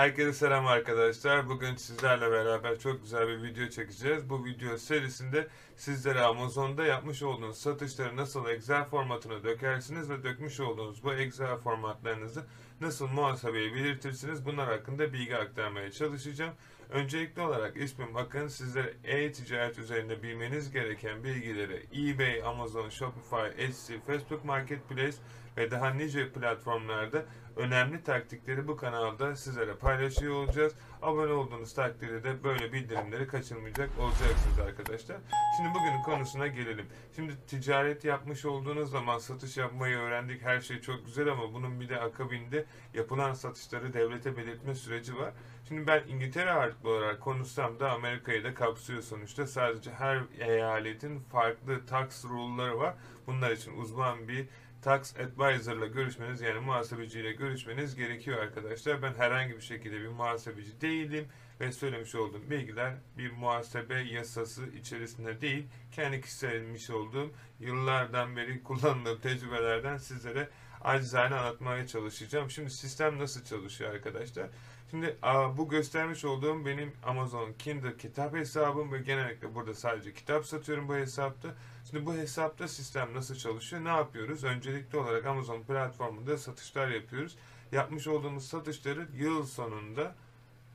Herkese 0.00 0.32
selam 0.32 0.66
arkadaşlar. 0.66 1.48
Bugün 1.48 1.76
sizlerle 1.76 2.30
beraber 2.30 2.78
çok 2.78 3.02
güzel 3.02 3.28
bir 3.28 3.42
video 3.42 3.68
çekeceğiz. 3.68 4.30
Bu 4.30 4.44
video 4.44 4.76
serisinde 4.78 5.48
sizlere 5.76 6.20
Amazon'da 6.20 6.84
yapmış 6.84 7.22
olduğunuz 7.22 7.58
satışları 7.58 8.16
nasıl 8.16 8.48
Excel 8.48 8.84
formatına 8.84 9.44
dökersiniz 9.44 10.10
ve 10.10 10.22
dökmüş 10.22 10.60
olduğunuz 10.60 11.04
bu 11.04 11.12
Excel 11.12 11.56
formatlarınızı 11.56 12.44
nasıl 12.80 13.08
muhasebeye 13.08 13.74
belirtirsiniz 13.74 14.46
bunlar 14.46 14.68
hakkında 14.68 15.12
bilgi 15.12 15.36
aktarmaya 15.36 15.92
çalışacağım. 15.92 16.54
Öncelikli 16.90 17.42
olarak 17.42 17.76
ismim 17.76 18.16
Akın. 18.16 18.48
Sizlere 18.48 18.94
e-ticaret 19.04 19.78
üzerinde 19.78 20.22
bilmeniz 20.22 20.70
gereken 20.70 21.24
bilgileri 21.24 21.86
eBay, 21.94 22.42
Amazon, 22.42 22.88
Shopify, 22.88 23.64
Etsy, 23.64 23.94
Facebook 24.06 24.44
Marketplace 24.44 25.16
ve 25.56 25.70
daha 25.70 25.90
nice 25.90 26.32
platformlarda 26.32 27.24
önemli 27.56 28.02
taktikleri 28.02 28.68
bu 28.68 28.76
kanalda 28.76 29.36
sizlere 29.36 29.74
paylaşıyor 29.74 30.34
olacağız. 30.34 30.74
Abone 31.02 31.32
olduğunuz 31.32 31.74
takdirde 31.74 32.44
böyle 32.44 32.72
bildirimleri 32.72 33.26
kaçırmayacak 33.26 33.90
olacaksınız 33.98 34.58
arkadaşlar. 34.58 35.16
Şimdi 35.56 35.74
bugünün 35.74 36.02
konusuna 36.02 36.46
gelelim. 36.46 36.86
Şimdi 37.16 37.32
ticaret 37.46 38.04
yapmış 38.04 38.44
olduğunuz 38.44 38.90
zaman 38.90 39.18
satış 39.18 39.56
yapmayı 39.56 39.96
öğrendik. 39.96 40.42
Her 40.42 40.60
şey 40.60 40.80
çok 40.80 41.06
güzel 41.06 41.28
ama 41.28 41.52
bunun 41.52 41.80
bir 41.80 41.88
de 41.88 42.00
akabinde 42.00 42.64
yapılan 42.94 43.34
satışları 43.34 43.92
devlete 43.92 44.36
belirtme 44.36 44.74
süreci 44.74 45.16
var. 45.16 45.32
Şimdi 45.70 45.86
ben 45.86 46.02
İngiltere 46.08 46.50
ağırlıklı 46.50 46.90
olarak 46.90 47.20
konuşsam 47.20 47.80
da 47.80 47.90
Amerika'yı 47.90 48.44
da 48.44 48.54
kapsıyor 48.54 49.02
sonuçta. 49.02 49.46
Sadece 49.46 49.90
her 49.90 50.22
eyaletin 50.38 51.20
farklı 51.20 51.86
tax 51.86 52.24
rule'ları 52.24 52.78
var. 52.78 52.94
Bunlar 53.26 53.50
için 53.50 53.76
uzman 53.76 54.28
bir 54.28 54.46
tax 54.82 55.16
advisor 55.16 55.76
ile 55.76 55.86
görüşmeniz 55.88 56.40
yani 56.40 56.60
muhasebeciyle 56.60 57.32
görüşmeniz 57.32 57.94
gerekiyor 57.96 58.38
arkadaşlar. 58.38 59.02
Ben 59.02 59.14
herhangi 59.14 59.56
bir 59.56 59.60
şekilde 59.60 60.00
bir 60.00 60.08
muhasebeci 60.08 60.80
değilim 60.80 61.28
ve 61.60 61.72
söylemiş 61.72 62.14
olduğum 62.14 62.50
bilgiler 62.50 62.94
bir 63.18 63.30
muhasebe 63.32 64.00
yasası 64.00 64.66
içerisinde 64.66 65.40
değil. 65.40 65.66
Kendi 65.92 66.20
kişiselmiş 66.20 66.90
olduğum 66.90 67.30
yıllardan 67.60 68.36
beri 68.36 68.62
kullandığım 68.62 69.20
tecrübelerden 69.20 69.96
sizlere 69.96 70.48
acizane 70.80 71.34
anlatmaya 71.34 71.86
çalışacağım. 71.86 72.50
Şimdi 72.50 72.70
sistem 72.70 73.18
nasıl 73.18 73.44
çalışıyor 73.44 73.94
arkadaşlar? 73.94 74.46
Şimdi 74.90 75.16
bu 75.56 75.68
göstermiş 75.68 76.24
olduğum 76.24 76.66
benim 76.66 76.92
Amazon 77.02 77.52
Kindle 77.52 77.96
kitap 77.96 78.34
hesabım 78.34 78.92
ve 78.92 78.98
genellikle 78.98 79.54
burada 79.54 79.74
sadece 79.74 80.14
kitap 80.14 80.46
satıyorum 80.46 80.88
bu 80.88 80.94
hesapta. 80.94 81.48
Şimdi 81.90 82.06
bu 82.06 82.14
hesapta 82.14 82.68
sistem 82.68 83.14
nasıl 83.14 83.34
çalışıyor? 83.34 83.84
Ne 83.84 83.88
yapıyoruz? 83.88 84.44
Öncelikli 84.44 84.96
olarak 84.96 85.26
Amazon 85.26 85.62
platformunda 85.62 86.38
satışlar 86.38 86.88
yapıyoruz. 86.88 87.36
Yapmış 87.72 88.06
olduğumuz 88.06 88.46
satışları 88.46 89.08
yıl 89.16 89.46
sonunda 89.46 90.14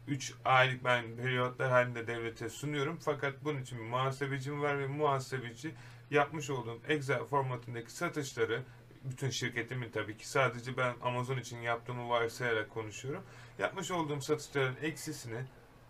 3 0.08 0.34
aylık 0.46 0.84
ben 0.84 1.16
periyotlar 1.16 1.70
halinde 1.72 2.08
devlete 2.08 2.50
sunuyorum. 2.50 2.98
Fakat 3.02 3.34
bunun 3.44 3.62
için 3.62 3.80
bir 3.80 3.84
muhasebecim 3.84 4.62
var 4.62 4.80
ve 4.80 4.88
muhasebeci 4.88 5.76
yapmış 6.12 6.50
olduğum 6.50 6.80
Excel 6.88 7.24
formatındaki 7.24 7.92
satışları 7.92 8.62
bütün 9.12 9.30
şirketimin 9.30 9.90
tabii 9.90 10.18
ki 10.18 10.30
sadece 10.30 10.78
ben 10.78 10.96
Amazon 11.02 11.38
için 11.38 11.58
yaptığımı 11.58 12.10
varsayarak 12.10 12.70
konuşuyorum. 12.70 13.24
Yapmış 13.60 13.92
olduğum 13.92 14.22
satışların 14.22 14.76
eksisini, 14.82 15.42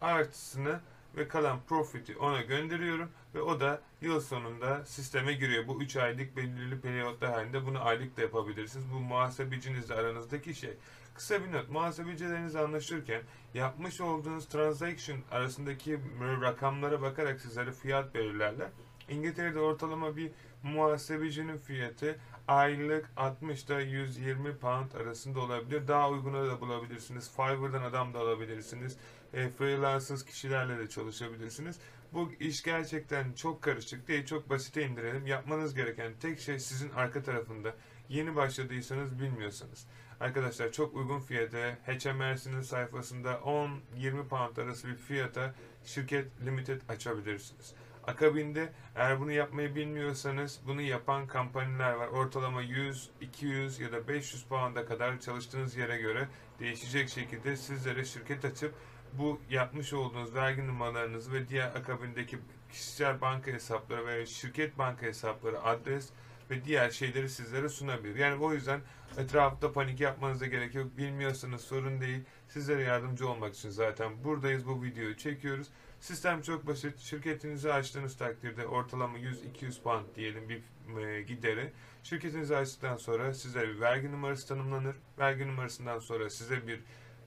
artısını 0.02 0.80
ve 1.18 1.28
kalan 1.28 1.60
profiti 1.68 2.18
ona 2.18 2.42
gönderiyorum 2.42 3.10
ve 3.36 3.42
o 3.42 3.60
da 3.60 3.82
yıl 4.02 4.22
sonunda 4.22 4.86
sisteme 4.86 5.34
giriyor. 5.34 5.68
Bu 5.68 5.82
3 5.82 5.96
aylık 5.96 6.38
belirli 6.38 6.82
periyotlar 6.82 7.32
halinde 7.32 7.66
bunu 7.66 7.86
aylık 7.86 8.18
da 8.18 8.22
yapabilirsiniz. 8.22 8.86
Bu 8.94 9.00
muhasebecinizle 9.00 9.96
aranızdaki 9.96 10.56
şey. 10.56 10.74
Kısa 11.14 11.44
bir 11.44 11.52
not. 11.52 11.70
Muhasebecilerinizle 11.70 12.60
anlaşırken 12.60 13.22
yapmış 13.54 14.02
olduğunuz 14.02 14.48
transaction 14.48 15.18
arasındaki 15.32 16.00
rakamlara 16.42 17.02
bakarak 17.02 17.42
sizlere 17.42 17.72
fiyat 17.72 18.16
belirlerler. 18.16 18.68
İngiltere'de 19.10 19.60
ortalama 19.60 20.16
bir 20.16 20.32
muhasebecinin 20.64 21.58
fiyatı 21.58 22.20
aylık 22.48 23.10
60 23.18 23.64
ile 23.64 23.84
120 23.84 24.58
pound 24.58 24.92
arasında 24.92 25.40
olabilir. 25.40 25.88
Daha 25.88 26.10
uyguna 26.10 26.48
da 26.48 26.62
bulabilirsiniz. 26.62 27.32
Fiverr'dan 27.36 27.84
adam 27.84 28.14
da 28.14 28.20
alabilirsiniz. 28.20 28.98
E, 29.34 29.50
freelancer 29.50 30.18
kişilerle 30.18 30.78
de 30.78 30.90
çalışabilirsiniz. 30.90 31.80
Bu 32.14 32.32
iş 32.40 32.64
gerçekten 32.64 33.34
çok 33.34 33.62
karışık 33.62 34.08
değil. 34.08 34.26
Çok 34.26 34.50
basite 34.50 34.86
indirelim. 34.86 35.28
Yapmanız 35.28 35.76
gereken 35.76 36.14
tek 36.22 36.40
şey 36.40 36.60
sizin 36.60 36.90
arka 36.90 37.24
tarafında. 37.24 37.76
Yeni 38.10 38.36
başladıysanız 38.36 39.20
bilmiyorsanız. 39.20 39.88
Arkadaşlar 40.20 40.72
çok 40.72 40.96
uygun 40.96 41.20
fiyata 41.20 41.78
HMRC'nin 41.86 42.62
sayfasında 42.62 43.34
10-20 43.34 44.28
pound 44.28 44.58
arası 44.58 44.88
bir 44.88 44.96
fiyata 44.96 45.56
şirket 45.86 46.28
limited 46.46 46.82
açabilirsiniz. 46.90 47.74
Akabinde 48.08 48.74
eğer 48.96 49.20
bunu 49.20 49.32
yapmayı 49.32 49.76
bilmiyorsanız 49.76 50.60
bunu 50.68 50.82
yapan 50.82 51.28
kampanyalar 51.28 51.94
var. 51.94 52.08
Ortalama 52.08 52.62
100, 52.62 53.10
200 53.22 53.80
ya 53.80 53.92
da 53.92 54.08
500 54.08 54.44
pound'a 54.44 54.86
kadar 54.86 55.20
çalıştığınız 55.20 55.76
yere 55.76 55.98
göre 55.98 56.28
değişecek 56.60 57.10
şekilde 57.10 57.56
sizlere 57.56 58.06
şirket 58.06 58.46
açıp 58.46 58.74
bu 59.14 59.40
yapmış 59.50 59.94
olduğunuz 59.94 60.36
vergi 60.36 60.68
numaralarınızı 60.68 61.34
ve 61.34 61.48
diğer 61.48 61.68
akabindeki 61.68 62.38
kişisel 62.72 63.22
banka 63.22 63.52
hesapları 63.52 64.06
veya 64.06 64.26
şirket 64.26 64.78
banka 64.78 65.06
hesapları, 65.06 65.64
adres 65.64 66.10
ve 66.52 66.66
diğer 66.66 66.90
şeyleri 66.90 67.30
sizlere 67.30 67.70
sunabilir. 67.70 68.16
Yani 68.16 68.44
o 68.44 68.54
yüzden 68.54 68.82
etrafta 69.18 69.72
panik 69.72 70.00
yapmanıza 70.00 70.46
gerek 70.46 70.76
yok. 70.76 70.98
Bilmiyorsanız 70.98 71.62
sorun 71.62 72.02
değil. 72.02 72.24
Sizlere 72.48 72.82
yardımcı 72.82 73.30
olmak 73.30 73.54
için 73.56 73.70
zaten 73.70 74.24
buradayız. 74.24 74.68
Bu 74.68 74.84
videoyu 74.84 75.18
çekiyoruz. 75.18 75.68
Sistem 76.00 76.42
çok 76.42 76.68
basit. 76.68 77.00
Şirketinizi 77.00 77.74
açtığınız 77.74 78.18
takdirde 78.18 78.68
ortalama 78.68 79.18
100-200 79.18 79.82
pound 79.82 80.06
diyelim 80.16 80.50
bir 80.50 80.62
e, 81.02 81.22
gideri. 81.22 81.72
Şirketinizi 82.04 82.58
açtıktan 82.58 82.98
sonra 82.98 83.34
size 83.34 83.62
bir 83.68 83.80
vergi 83.80 84.12
numarası 84.12 84.48
tanımlanır. 84.48 84.96
Vergi 85.20 85.48
numarasından 85.48 86.00
sonra 86.00 86.30
size 86.30 86.68
bir 86.68 86.80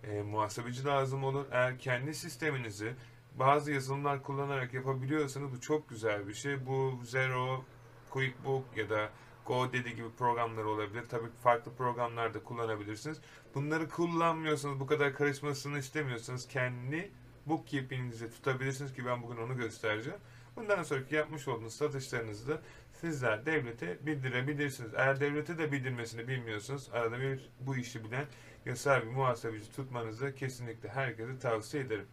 e, 0.05 0.23
muhasebeci 0.23 0.85
lazım 0.85 1.25
olur. 1.25 1.47
Eğer 1.51 1.79
kendi 1.79 2.15
sisteminizi 2.15 2.95
bazı 3.35 3.73
yazılımlar 3.73 4.23
kullanarak 4.23 4.75
yapabiliyorsanız 4.75 5.53
bu 5.53 5.61
çok 5.61 5.89
güzel 5.89 6.29
bir 6.29 6.35
şey. 6.35 6.67
Bu 6.67 7.01
Zero, 7.05 7.65
QuickBook 8.11 8.65
ya 8.77 8.91
da 8.91 9.11
GoDaddy 9.47 9.91
gibi 9.91 10.11
programlar 10.19 10.65
olabilir. 10.65 11.05
Tabii 11.09 11.29
farklı 11.43 11.73
programlar 11.75 12.35
da 12.35 12.43
kullanabilirsiniz. 12.43 13.21
Bunları 13.55 13.89
kullanmıyorsanız, 13.89 14.81
bu 14.81 14.87
kadar 14.87 15.15
karışmasını 15.15 15.79
istemiyorsanız 15.79 16.49
kendi 16.49 17.11
bookkeeping'inizi 17.49 18.31
tutabilirsiniz 18.31 18.93
ki 18.95 19.07
ben 19.07 19.23
bugün 19.23 19.37
onu 19.37 19.57
göstereceğim. 19.57 20.19
Bundan 20.57 20.83
sonraki 20.83 21.15
yapmış 21.15 21.49
olduğunuz 21.49 21.75
satışlarınızı 21.75 22.49
da 22.49 22.63
sizler 22.93 23.47
devlete 23.47 24.07
bildirebilirsiniz. 24.07 24.91
Eğer 24.95 25.21
devlete 25.21 25.59
de 25.59 25.73
bildirmesini 25.73 26.29
bilmiyorsanız 26.29 26.89
arada 26.93 27.21
bir 27.21 27.51
bu 27.61 27.77
işi 27.77 28.05
bilen 28.05 28.27
yasal 28.67 29.03
bir 29.03 29.07
muhasebeci 29.07 29.73
tutmanızı 29.73 30.35
kesinlikle 30.35 30.89
herkese 30.89 31.39
tavsiye 31.39 31.83
ederim. 31.83 32.07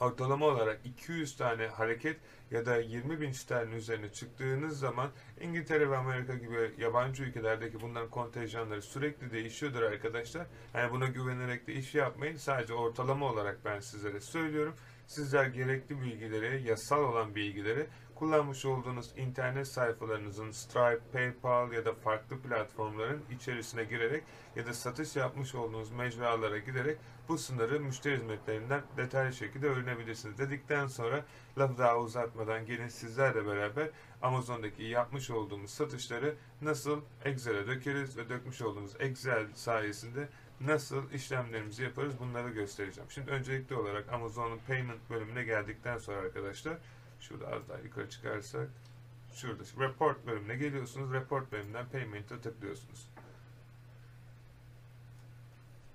Ortalama 0.00 0.46
olarak 0.46 0.80
200 0.84 1.36
tane 1.36 1.66
hareket 1.66 2.16
ya 2.50 2.66
da 2.66 2.76
20 2.76 3.20
bin 3.20 3.32
sterlin 3.32 3.72
üzerine 3.72 4.12
çıktığınız 4.12 4.78
zaman 4.78 5.10
İngiltere 5.40 5.90
ve 5.90 5.96
Amerika 5.96 6.34
gibi 6.34 6.74
yabancı 6.78 7.22
ülkelerdeki 7.22 7.80
bunların 7.80 8.10
kontenjanları 8.10 8.82
sürekli 8.82 9.30
değişiyordur 9.30 9.82
arkadaşlar. 9.82 10.46
Yani 10.74 10.92
buna 10.92 11.06
güvenerek 11.06 11.66
de 11.66 11.72
iş 11.72 11.94
yapmayın. 11.94 12.36
Sadece 12.36 12.74
ortalama 12.74 13.26
olarak 13.26 13.64
ben 13.64 13.80
sizlere 13.80 14.20
söylüyorum. 14.20 14.74
Sizler 15.06 15.46
gerekli 15.46 16.00
bilgileri, 16.00 16.68
yasal 16.68 17.04
olan 17.04 17.34
bilgileri 17.34 17.86
kullanmış 18.14 18.64
olduğunuz 18.64 19.12
internet 19.16 19.68
sayfalarınızın 19.68 20.50
Stripe, 20.50 21.00
PayPal 21.12 21.72
ya 21.72 21.84
da 21.84 21.94
farklı 21.94 22.38
platformların 22.38 23.22
içerisine 23.30 23.84
girerek 23.84 24.24
ya 24.56 24.66
da 24.66 24.74
satış 24.74 25.16
yapmış 25.16 25.54
olduğunuz 25.54 25.90
mecralara 25.90 26.58
giderek 26.58 26.98
bu 27.28 27.38
sınırı 27.38 27.80
müşteri 27.80 28.16
hizmetlerinden 28.16 28.82
detaylı 28.96 29.32
şekilde 29.32 29.66
öğrenebilirsiniz. 29.66 30.38
Dedikten 30.38 30.86
sonra 30.86 31.24
lafı 31.58 31.78
daha 31.78 31.98
uzatmadan 31.98 32.66
gelin 32.66 32.88
sizlerle 32.88 33.46
beraber 33.46 33.90
Amazon'daki 34.22 34.82
yapmış 34.82 35.30
olduğumuz 35.30 35.70
satışları 35.70 36.34
nasıl 36.62 37.00
Excel'e 37.24 37.66
dökeriz 37.66 38.16
ve 38.16 38.28
dökmüş 38.28 38.62
olduğumuz 38.62 38.92
Excel 39.00 39.46
sayesinde 39.54 40.28
nasıl 40.60 41.10
işlemlerimizi 41.10 41.82
yaparız 41.82 42.14
bunları 42.20 42.50
göstereceğim. 42.50 43.10
Şimdi 43.10 43.30
öncelikli 43.30 43.76
olarak 43.76 44.12
Amazon'un 44.12 44.58
payment 44.66 45.10
bölümüne 45.10 45.42
geldikten 45.42 45.98
sonra 45.98 46.18
arkadaşlar 46.18 46.78
Şurada 47.28 47.46
az 47.46 47.68
daha 47.68 47.78
yukarı 47.78 48.10
çıkarsak 48.10 48.68
şurada 49.34 49.62
report 49.78 50.26
bölümüne 50.26 50.56
geliyorsunuz. 50.56 51.12
Report 51.12 51.52
bölümünden 51.52 51.88
payment'a 51.88 52.40
tıklıyorsunuz. 52.40 53.08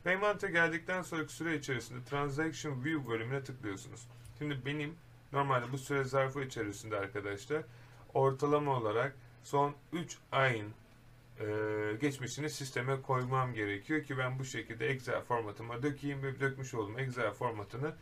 Payment'a 0.04 0.48
geldikten 0.48 1.02
sonraki 1.02 1.34
süre 1.34 1.56
içerisinde 1.56 2.04
Transaction 2.04 2.84
View 2.84 3.10
bölümüne 3.10 3.44
tıklıyorsunuz. 3.44 4.08
Şimdi 4.38 4.66
benim 4.66 4.96
normalde 5.34 5.72
bu 5.72 5.78
süre 5.78 6.04
zarfı 6.04 6.44
içerisinde 6.44 6.98
arkadaşlar 6.98 7.64
ortalama 8.14 8.78
olarak 8.78 9.16
son 9.44 9.76
3 9.94 10.18
ayın 10.32 10.74
e, 11.40 11.46
geçmişini 12.02 12.50
sisteme 12.50 13.02
koymam 13.02 13.54
gerekiyor 13.54 14.04
ki 14.04 14.18
ben 14.18 14.40
bu 14.40 14.46
şekilde 14.46 14.88
Excel 14.88 15.22
formatıma 15.22 15.84
dökeyim 15.84 16.24
ve 16.24 16.40
dökmüş 16.40 16.74
olduğum 16.74 17.00
Excel 17.00 17.32
formatını 17.32 17.94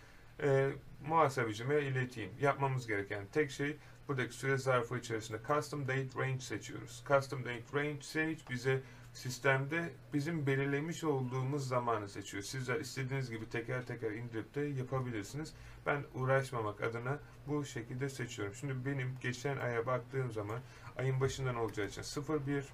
e, 0.44 0.70
muhasebecime 1.08 1.82
ileteyim. 1.82 2.32
Yapmamız 2.42 2.88
gereken 2.88 3.26
tek 3.32 3.52
şey 3.52 3.78
buradaki 4.08 4.34
süre 4.34 4.58
zarfı 4.58 4.98
içerisinde 4.98 5.40
Custom 5.48 5.88
Date 5.88 6.20
Range 6.20 6.40
seçiyoruz. 6.40 7.04
Custom 7.08 7.46
Date 7.46 7.64
Range 7.74 8.02
seç 8.02 8.50
bize 8.50 8.82
sistemde 9.14 9.94
bizim 10.14 10.48
belirlemiş 10.48 11.04
olduğumuz 11.04 11.68
zamanı 11.68 12.10
seçiyor. 12.10 12.44
Sizler 12.44 12.80
istediğiniz 12.80 13.30
gibi 13.30 13.50
teker 13.50 13.86
teker 13.86 14.12
indirip 14.12 14.56
de 14.56 14.62
yapabilirsiniz. 14.62 15.54
Ben 15.86 16.04
uğraşmamak 16.16 16.82
adına 16.82 17.20
bu 17.48 17.66
şekilde 17.66 18.10
seçiyorum. 18.10 18.56
Şimdi 18.56 18.86
benim 18.86 19.18
geçen 19.22 19.58
aya 19.58 19.86
baktığım 19.86 20.32
zaman 20.32 20.60
ayın 20.98 21.22
başından 21.22 21.56
olacağı 21.56 21.88
için 21.88 22.04
01 22.48 22.66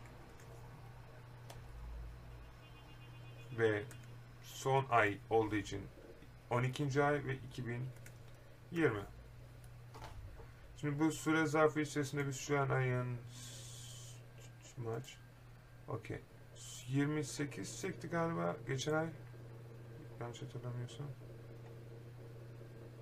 ve 3.58 3.84
son 4.42 4.86
ay 4.90 5.18
olduğu 5.30 5.56
için 5.56 5.82
12. 6.54 7.04
ay 7.04 7.26
ve 7.26 7.36
2020. 7.36 9.00
Şimdi 10.78 11.00
bu 11.00 11.12
süre 11.12 11.46
zarfı 11.46 11.82
içerisinde 11.82 12.28
biz 12.28 12.36
şu 12.36 12.60
an 12.60 12.70
ayın 12.70 13.18
maç? 14.78 15.18
Okey. 15.88 16.20
28 16.88 17.82
çekti 17.82 18.08
galiba 18.08 18.58
geçen 18.68 18.94
ay. 18.94 19.08
Yanlış 20.20 20.42
hatırlamıyorsam. 20.42 21.06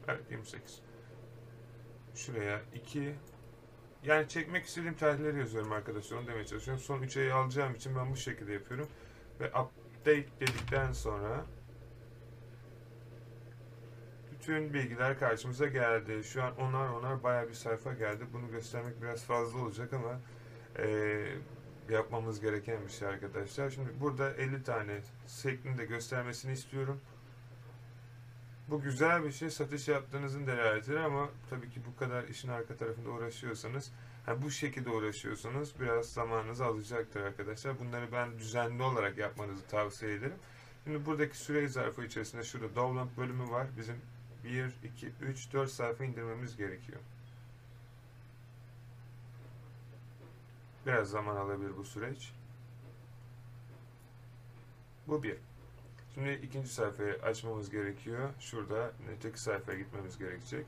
Evet 0.08 0.32
28 0.32 0.82
şuraya 2.16 2.62
2 2.76 3.16
yani 4.04 4.30
çekmek 4.30 4.66
istediğim 4.66 4.96
tarihleri 4.96 5.40
yazıyorum 5.40 5.72
arkadaşlar 5.72 6.18
onu 6.18 6.28
demeye 6.28 6.46
çalışıyorum. 6.46 6.84
Son 6.84 7.02
3 7.02 7.18
ayı 7.18 7.36
alacağım 7.36 7.76
için 7.76 7.96
ben 7.96 8.12
bu 8.12 8.16
şekilde 8.16 8.54
yapıyorum. 8.54 8.90
Ve 9.40 9.48
update 9.48 10.40
dedikten 10.40 10.92
sonra 10.92 11.46
bütün 14.42 14.74
bilgiler 14.74 15.20
karşımıza 15.20 15.68
geldi. 15.68 16.24
Şu 16.24 16.44
an 16.44 16.58
onar 16.58 16.90
onar 16.90 17.24
baya 17.24 17.50
bir 17.50 17.54
sayfa 17.54 17.94
geldi. 17.94 18.24
Bunu 18.34 18.52
göstermek 18.52 19.02
biraz 19.02 19.24
fazla 19.24 19.60
olacak 19.60 19.94
ama 19.94 20.20
e, 20.78 21.26
yapmamız 21.90 22.42
gereken 22.42 22.78
bir 22.86 22.92
şey 22.92 23.08
arkadaşlar. 23.08 23.70
Şimdi 23.70 23.90
burada 24.00 24.34
50 24.34 24.64
tane 24.64 25.00
şeklinde 25.44 25.86
göstermesini 25.86 26.52
istiyorum. 26.52 27.02
Bu 28.70 28.82
güzel 28.82 29.24
bir 29.24 29.32
şey. 29.32 29.50
Satış 29.50 29.88
yaptığınızın 29.88 30.48
delaletidir 30.48 30.96
ama 30.96 31.30
tabii 31.50 31.70
ki 31.70 31.82
bu 31.86 32.00
kadar 32.00 32.24
işin 32.24 32.50
arka 32.50 32.76
tarafında 32.76 33.10
uğraşıyorsanız 33.10 33.92
yani 34.28 34.42
bu 34.42 34.52
şekilde 34.52 34.90
uğraşıyorsanız 34.90 35.74
biraz 35.80 36.06
zamanınızı 36.06 36.66
alacaktır 36.66 37.22
arkadaşlar. 37.22 37.80
Bunları 37.80 38.12
ben 38.12 38.40
düzenli 38.40 38.84
olarak 38.84 39.18
yapmanızı 39.18 39.68
tavsiye 39.68 40.14
ederim. 40.14 40.38
Şimdi 40.84 41.06
buradaki 41.06 41.38
süre 41.38 41.68
zarfı 41.68 42.06
içerisinde 42.06 42.44
şurada 42.44 42.76
download 42.76 43.18
bölümü 43.18 43.50
var. 43.52 43.68
Bizim 43.78 43.96
1, 44.44 44.76
2, 44.84 45.12
3, 45.22 45.54
4 45.54 45.72
sayfa 45.72 46.04
indirmemiz 46.06 46.58
gerekiyor. 46.58 47.00
Biraz 50.86 51.10
zaman 51.10 51.36
alabilir 51.36 51.78
bu 51.78 51.84
süreç. 51.84 52.34
Bu 55.08 55.24
bir. 55.24 55.38
Şimdi 56.14 56.32
ikinci 56.32 56.70
sayfayı 56.70 57.14
açmamız 57.24 57.70
gerekiyor. 57.70 58.30
Şurada 58.40 58.92
öteki 59.18 59.42
sayfaya 59.42 59.78
gitmemiz 59.78 60.18
gerekecek. 60.18 60.66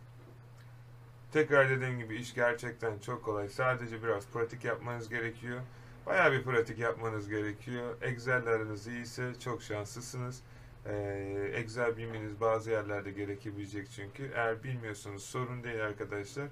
Tekrar 1.31 1.69
dediğim 1.69 1.99
gibi 1.99 2.15
iş 2.15 2.33
gerçekten 2.33 2.99
çok 2.99 3.23
kolay. 3.23 3.49
Sadece 3.49 4.03
biraz 4.03 4.27
pratik 4.27 4.63
yapmanız 4.65 5.09
gerekiyor. 5.09 5.61
Bayağı 6.05 6.31
bir 6.31 6.43
pratik 6.43 6.79
yapmanız 6.79 7.29
gerekiyor. 7.29 7.95
Excel'leriniz 8.01 8.87
iyiyse 8.87 9.39
çok 9.39 9.63
şanslısınız. 9.63 10.41
Ee, 10.85 11.51
Excel 11.53 11.97
bilmeniz 11.97 12.41
bazı 12.41 12.71
yerlerde 12.71 13.11
gerekebilecek 13.11 13.91
çünkü. 13.91 14.31
Eğer 14.35 14.63
bilmiyorsanız 14.63 15.23
sorun 15.23 15.63
değil 15.63 15.85
arkadaşlar. 15.85 16.47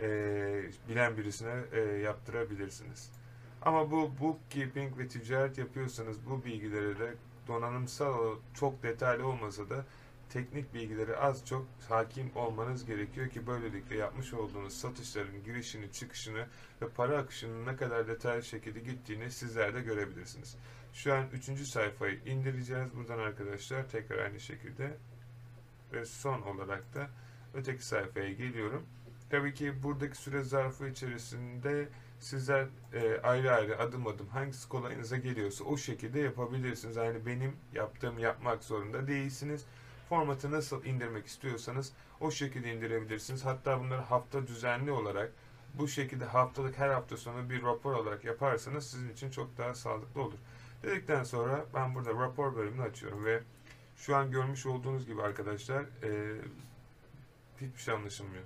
Ee, 0.00 0.62
bilen 0.88 1.16
birisine 1.16 1.54
e, 1.72 1.80
yaptırabilirsiniz. 1.80 3.12
Ama 3.62 3.90
bu 3.90 4.10
bookkeeping 4.20 4.98
ve 4.98 5.08
ticaret 5.08 5.58
yapıyorsanız 5.58 6.26
bu 6.26 6.44
bilgileri 6.44 6.98
de 6.98 7.14
donanımsal 7.48 8.36
çok 8.54 8.82
detaylı 8.82 9.26
olmasa 9.26 9.70
da 9.70 9.84
teknik 10.34 10.74
bilgileri 10.74 11.16
az 11.16 11.46
çok 11.46 11.66
hakim 11.88 12.30
olmanız 12.34 12.86
gerekiyor 12.86 13.28
ki 13.28 13.46
böylelikle 13.46 13.96
yapmış 13.96 14.34
olduğunuz 14.34 14.72
satışların 14.76 15.44
girişini, 15.44 15.92
çıkışını 15.92 16.46
ve 16.82 16.88
para 16.88 17.18
akışının 17.18 17.66
ne 17.66 17.76
kadar 17.76 18.08
detaylı 18.08 18.42
şekilde 18.42 18.80
gittiğini 18.80 19.30
sizler 19.30 19.74
de 19.74 19.80
görebilirsiniz. 19.80 20.56
Şu 20.92 21.14
an 21.14 21.26
3. 21.32 21.44
sayfayı 21.68 22.20
indireceğiz 22.26 22.96
buradan 22.96 23.18
arkadaşlar. 23.18 23.88
Tekrar 23.88 24.18
aynı 24.18 24.40
şekilde 24.40 24.96
ve 25.92 26.04
son 26.04 26.42
olarak 26.42 26.94
da 26.94 27.10
öteki 27.54 27.86
sayfaya 27.86 28.32
geliyorum. 28.32 28.86
Tabii 29.30 29.54
ki 29.54 29.82
buradaki 29.82 30.16
süre 30.16 30.42
zarfı 30.42 30.88
içerisinde 30.88 31.88
sizler 32.20 32.66
e, 32.92 33.20
ayrı 33.22 33.52
ayrı 33.52 33.78
adım 33.78 34.06
adım 34.06 34.28
hangisi 34.28 34.68
kolayınıza 34.68 35.16
geliyorsa 35.16 35.64
o 35.64 35.76
şekilde 35.76 36.20
yapabilirsiniz. 36.20 36.96
Yani 36.96 37.26
benim 37.26 37.56
yaptığım 37.72 38.18
yapmak 38.18 38.64
zorunda 38.64 39.06
değilsiniz. 39.06 39.64
Formatı 40.08 40.50
nasıl 40.50 40.84
indirmek 40.84 41.26
istiyorsanız 41.26 41.92
o 42.20 42.30
şekilde 42.30 42.74
indirebilirsiniz. 42.74 43.44
Hatta 43.44 43.80
bunları 43.80 44.00
hafta 44.00 44.46
düzenli 44.46 44.92
olarak 44.92 45.32
bu 45.74 45.88
şekilde 45.88 46.24
haftalık 46.24 46.78
her 46.78 46.88
hafta 46.88 47.16
sonu 47.16 47.50
bir 47.50 47.62
rapor 47.62 47.92
olarak 47.92 48.24
yaparsanız 48.24 48.90
sizin 48.90 49.12
için 49.12 49.30
çok 49.30 49.58
daha 49.58 49.74
sağlıklı 49.74 50.22
olur. 50.22 50.38
Dedikten 50.82 51.22
sonra 51.22 51.64
ben 51.74 51.94
burada 51.94 52.10
rapor 52.10 52.56
bölümünü 52.56 52.82
açıyorum 52.82 53.24
ve 53.24 53.42
şu 53.96 54.16
an 54.16 54.30
görmüş 54.30 54.66
olduğunuz 54.66 55.06
gibi 55.06 55.22
arkadaşlar 55.22 55.82
e, 55.82 56.40
hiçbir 57.60 57.80
şey 57.80 57.94
anlaşılmıyor. 57.94 58.44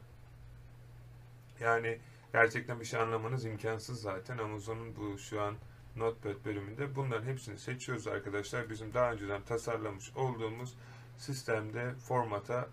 Yani 1.60 1.98
gerçekten 2.32 2.80
bir 2.80 2.84
şey 2.84 3.00
anlamanız 3.00 3.44
imkansız 3.44 4.00
zaten. 4.00 4.38
Amazon'un 4.38 4.96
bu 4.96 5.18
şu 5.18 5.42
an 5.42 5.54
Notepad 5.96 6.44
bölümünde 6.44 6.96
bunların 6.96 7.26
hepsini 7.26 7.58
seçiyoruz 7.58 8.06
arkadaşlar. 8.06 8.70
Bizim 8.70 8.94
daha 8.94 9.12
önceden 9.12 9.42
tasarlamış 9.42 10.16
olduğumuz 10.16 10.74
sistemde 11.18 11.94
formata 11.94 12.68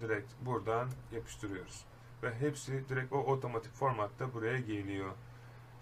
direkt 0.00 0.32
buradan 0.40 0.88
yapıştırıyoruz. 1.12 1.84
Ve 2.22 2.34
hepsi 2.34 2.88
direkt 2.88 3.12
o 3.12 3.18
otomatik 3.18 3.74
formatta 3.74 4.34
buraya 4.34 4.60
geliyor. 4.60 5.10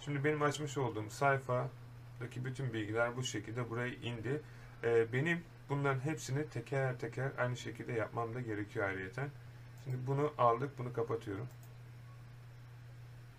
Şimdi 0.00 0.24
benim 0.24 0.42
açmış 0.42 0.78
olduğum 0.78 1.10
sayfadaki 1.10 2.44
bütün 2.44 2.72
bilgiler 2.72 3.16
bu 3.16 3.22
şekilde 3.22 3.70
buraya 3.70 3.94
indi. 3.94 4.42
Ee, 4.84 5.12
benim 5.12 5.44
bunların 5.68 6.00
hepsini 6.00 6.48
teker 6.48 6.98
teker 6.98 7.32
aynı 7.38 7.56
şekilde 7.56 7.92
yapmam 7.92 8.34
da 8.34 8.40
gerekiyor 8.40 8.88
ayrıyeten. 8.88 9.30
Şimdi 9.84 10.06
bunu 10.06 10.32
aldık, 10.38 10.78
bunu 10.78 10.92
kapatıyorum. 10.92 11.48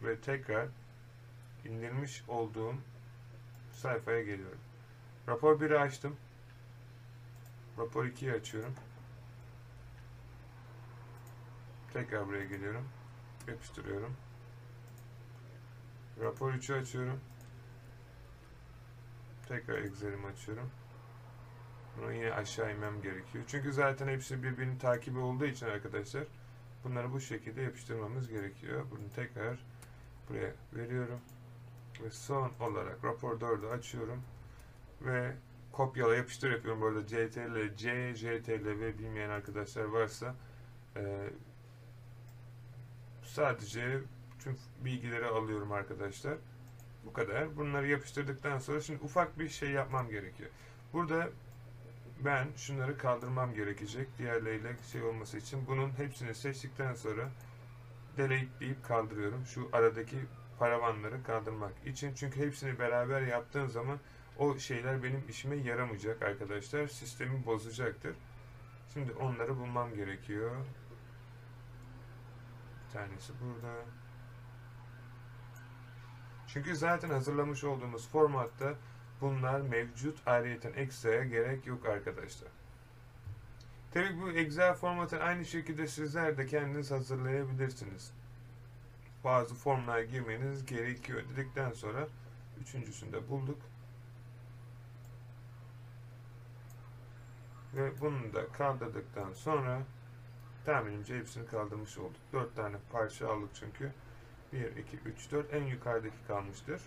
Ve 0.01 0.19
tekrar 0.19 0.67
indirmiş 1.65 2.23
olduğum 2.27 2.75
sayfaya 3.71 4.21
geliyorum. 4.21 4.59
Rapor 5.27 5.59
1'i 5.59 5.77
açtım. 5.77 6.15
Rapor 7.79 8.05
2'yi 8.05 8.33
açıyorum. 8.33 8.73
Tekrar 11.93 12.27
buraya 12.27 12.45
geliyorum. 12.45 12.87
Yapıştırıyorum. 13.47 14.15
Rapor 16.21 16.53
3'ü 16.53 16.81
açıyorum. 16.81 17.19
Tekrar 19.47 19.77
Excel'imi 19.77 20.27
açıyorum. 20.27 20.71
Bunu 21.97 22.13
yine 22.13 22.33
aşağı 22.33 22.73
inmem 22.73 23.01
gerekiyor. 23.01 23.43
Çünkü 23.47 23.73
zaten 23.73 24.07
hepsi 24.07 24.43
birbirinin 24.43 24.77
takibi 24.77 25.19
olduğu 25.19 25.45
için 25.45 25.65
arkadaşlar 25.65 26.23
bunları 26.83 27.13
bu 27.13 27.19
şekilde 27.19 27.61
yapıştırmamız 27.61 28.29
gerekiyor. 28.29 28.85
Bunu 28.91 29.09
tekrar 29.15 29.65
buraya 30.29 30.53
veriyorum. 30.73 31.19
Ve 32.03 32.11
son 32.11 32.51
olarak 32.59 33.03
rapor 33.03 33.39
4'ü 33.39 33.67
açıyorum. 33.67 34.23
Ve 35.01 35.35
kopyala 35.79 36.15
yapıştır 36.15 36.51
yapıyorum. 36.51 36.81
burada 36.81 37.07
CTRL, 37.07 37.75
C, 37.75 38.15
CTRL 38.15 38.79
ve 38.79 38.99
bilmeyen 38.99 39.29
arkadaşlar 39.29 39.83
varsa 39.83 40.35
e, 40.95 41.29
sadece 43.23 43.99
tüm 44.39 44.57
bilgileri 44.85 45.25
alıyorum 45.25 45.71
arkadaşlar. 45.71 46.37
Bu 47.05 47.13
kadar. 47.13 47.57
Bunları 47.57 47.87
yapıştırdıktan 47.87 48.59
sonra 48.59 48.81
şimdi 48.81 49.03
ufak 49.03 49.39
bir 49.39 49.49
şey 49.49 49.69
yapmam 49.71 50.09
gerekiyor. 50.09 50.49
Burada 50.93 51.29
ben 52.25 52.47
şunları 52.55 52.97
kaldırmam 52.97 53.53
gerekecek. 53.53 54.17
Diğerleriyle 54.17 54.75
şey 54.91 55.03
olması 55.03 55.37
için. 55.37 55.67
Bunun 55.67 55.89
hepsini 55.89 56.35
seçtikten 56.35 56.93
sonra 56.93 57.29
delete 58.17 58.59
deyip 58.59 58.85
kaldırıyorum. 58.85 59.45
Şu 59.45 59.69
aradaki 59.73 60.17
paravanları 60.57 61.23
kaldırmak 61.23 61.73
için. 61.85 62.13
Çünkü 62.13 62.45
hepsini 62.45 62.79
beraber 62.79 63.21
yaptığım 63.21 63.69
zaman 63.69 63.99
o 64.39 64.59
şeyler 64.59 65.03
benim 65.03 65.23
işime 65.29 65.55
yaramayacak 65.55 66.21
arkadaşlar. 66.21 66.87
Sistemi 66.87 67.45
bozacaktır. 67.45 68.15
Şimdi 68.93 69.11
onları 69.13 69.57
bulmam 69.57 69.95
gerekiyor. 69.95 70.55
Bir 72.87 72.93
tanesi 72.93 73.33
burada. 73.41 73.75
Çünkü 76.47 76.75
zaten 76.75 77.09
hazırlamış 77.09 77.63
olduğumuz 77.63 78.07
formatta 78.07 78.75
bunlar 79.21 79.61
mevcut 79.61 80.27
ayrıyeten 80.27 80.73
ekstraya 80.73 81.23
gerek 81.23 81.67
yok 81.67 81.85
arkadaşlar. 81.85 82.49
Tabii 83.93 84.21
bu 84.21 84.31
Excel 84.31 84.73
formatı 84.73 85.23
aynı 85.23 85.45
şekilde 85.45 85.87
sizler 85.87 86.37
de 86.37 86.45
kendiniz 86.45 86.91
hazırlayabilirsiniz. 86.91 88.13
Bazı 89.23 89.55
formlar 89.55 90.01
girmeniz 90.01 90.65
gerekiyor 90.65 91.23
dedikten 91.29 91.71
sonra 91.71 92.07
üçüncüsünü 92.61 93.13
de 93.13 93.29
bulduk. 93.29 93.68
Ve 97.75 98.01
bunu 98.01 98.33
da 98.33 98.47
kaldırdıktan 98.47 99.33
sonra 99.33 99.81
tahminimce 100.65 101.17
hepsini 101.17 101.47
kaldırmış 101.47 101.97
olduk. 101.97 102.21
4 102.33 102.55
tane 102.55 102.77
parça 102.91 103.29
aldık 103.29 103.49
çünkü. 103.53 103.93
1, 104.53 104.75
2, 104.75 104.97
3, 104.97 105.31
4 105.31 105.53
en 105.53 105.63
yukarıdaki 105.63 106.27
kalmıştır. 106.27 106.81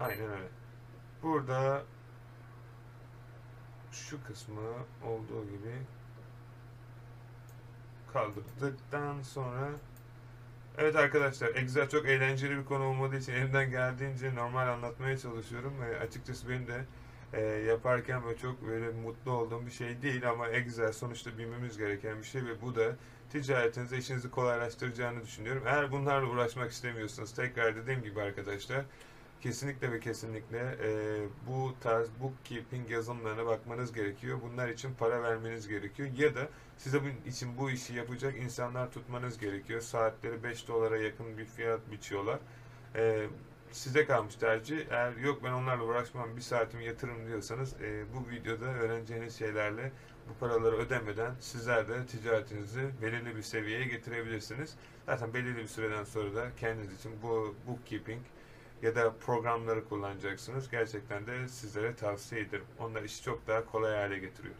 Aynen 0.00 0.30
öyle. 0.30 0.48
Burada 1.22 1.82
şu 3.92 4.24
kısmı 4.24 4.60
olduğu 5.04 5.44
gibi 5.44 5.82
kaldırdıktan 8.12 9.22
sonra 9.22 9.70
Evet 10.78 10.96
arkadaşlar 10.96 11.48
Excel 11.48 11.88
çok 11.88 12.06
eğlenceli 12.06 12.56
bir 12.58 12.64
konu 12.64 12.84
olmadığı 12.84 13.16
için 13.16 13.32
elimden 13.32 13.70
geldiğince 13.70 14.34
normal 14.34 14.68
anlatmaya 14.68 15.18
çalışıyorum 15.18 15.80
ve 15.80 16.00
açıkçası 16.00 16.48
benim 16.48 16.66
de 16.66 16.84
e, 17.32 17.40
yaparken 17.40 18.24
böyle 18.24 18.38
çok 18.38 18.66
böyle 18.66 18.90
mutlu 18.90 19.32
olduğum 19.32 19.66
bir 19.66 19.70
şey 19.70 20.02
değil 20.02 20.30
ama 20.30 20.48
Excel 20.48 20.92
sonuçta 20.92 21.38
bilmemiz 21.38 21.78
gereken 21.78 22.18
bir 22.18 22.24
şey 22.24 22.44
ve 22.44 22.62
bu 22.62 22.74
da 22.74 22.96
ticaretinizi, 23.32 23.96
işinizi 23.96 24.30
kolaylaştıracağını 24.30 25.22
düşünüyorum. 25.22 25.62
Eğer 25.66 25.92
bunlarla 25.92 26.28
uğraşmak 26.28 26.70
istemiyorsanız 26.70 27.34
tekrar 27.34 27.76
dediğim 27.76 28.02
gibi 28.02 28.20
arkadaşlar 28.20 28.84
kesinlikle 29.42 29.92
ve 29.92 30.00
kesinlikle 30.00 30.58
e, 30.58 31.20
bu 31.46 31.74
tarz 31.80 32.08
bookkeeping 32.20 32.90
yazılımlarına 32.90 33.46
bakmanız 33.46 33.92
gerekiyor. 33.92 34.38
Bunlar 34.42 34.68
için 34.68 34.94
para 34.94 35.22
vermeniz 35.22 35.68
gerekiyor. 35.68 36.08
Ya 36.16 36.34
da 36.34 36.48
size 36.78 37.02
bunun 37.02 37.30
için 37.30 37.58
bu 37.58 37.70
işi 37.70 37.94
yapacak 37.94 38.36
insanlar 38.36 38.90
tutmanız 38.90 39.38
gerekiyor. 39.38 39.80
Saatleri 39.80 40.42
5 40.42 40.68
dolara 40.68 40.98
yakın 40.98 41.38
bir 41.38 41.44
fiyat 41.44 41.90
biçiyorlar. 41.90 42.38
E, 42.96 43.26
size 43.72 44.06
kalmış 44.06 44.34
tercih. 44.34 44.86
Eğer 44.90 45.16
yok 45.16 45.44
ben 45.44 45.52
onlarla 45.52 45.84
uğraşmam 45.84 46.36
bir 46.36 46.40
saatimi 46.40 46.84
yatırım 46.84 47.26
diyorsanız 47.26 47.80
e, 47.80 48.04
bu 48.14 48.30
videoda 48.30 48.64
öğreneceğiniz 48.64 49.38
şeylerle 49.38 49.92
bu 50.28 50.34
paraları 50.40 50.76
ödemeden 50.76 51.34
sizler 51.40 51.88
de 51.88 52.06
ticaretinizi 52.06 52.90
belirli 53.02 53.36
bir 53.36 53.42
seviyeye 53.42 53.84
getirebilirsiniz. 53.84 54.74
Zaten 55.06 55.34
belirli 55.34 55.56
bir 55.56 55.66
süreden 55.66 56.04
sonra 56.04 56.34
da 56.34 56.46
kendiniz 56.56 56.98
için 56.98 57.12
bu 57.22 57.54
bookkeeping 57.66 58.22
ya 58.82 58.94
da 58.94 59.12
programları 59.26 59.88
kullanacaksınız. 59.88 60.70
Gerçekten 60.70 61.26
de 61.26 61.48
sizlere 61.48 61.94
tavsiye 61.94 62.40
ederim. 62.40 62.64
Onlar 62.78 63.02
işi 63.02 63.22
çok 63.22 63.46
daha 63.46 63.66
kolay 63.66 63.96
hale 63.96 64.18
getiriyor. 64.18 64.54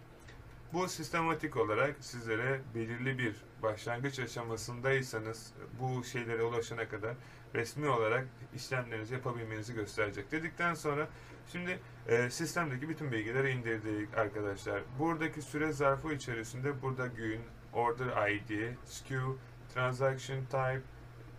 Bu 0.72 0.88
sistematik 0.88 1.56
olarak 1.56 1.96
sizlere 2.00 2.60
belirli 2.74 3.18
bir 3.18 3.36
başlangıç 3.62 4.18
aşamasındaysanız 4.18 5.52
bu 5.80 6.04
şeylere 6.04 6.42
ulaşana 6.42 6.88
kadar 6.88 7.14
resmi 7.54 7.88
olarak 7.88 8.26
işlemlerinizi 8.54 9.14
yapabilmenizi 9.14 9.74
gösterecek. 9.74 10.32
Dedikten 10.32 10.74
sonra 10.74 11.08
şimdi 11.52 11.78
e, 12.08 12.30
sistemdeki 12.30 12.88
bütün 12.88 13.12
bilgileri 13.12 13.50
indirdik 13.50 14.18
arkadaşlar. 14.18 14.82
Buradaki 14.98 15.42
süre 15.42 15.72
zarfı 15.72 16.12
içerisinde 16.12 16.82
burada 16.82 17.06
gün, 17.06 17.40
order 17.72 18.30
ID, 18.30 18.74
SKU, 18.84 19.38
transaction 19.74 20.44
type, 20.44 20.82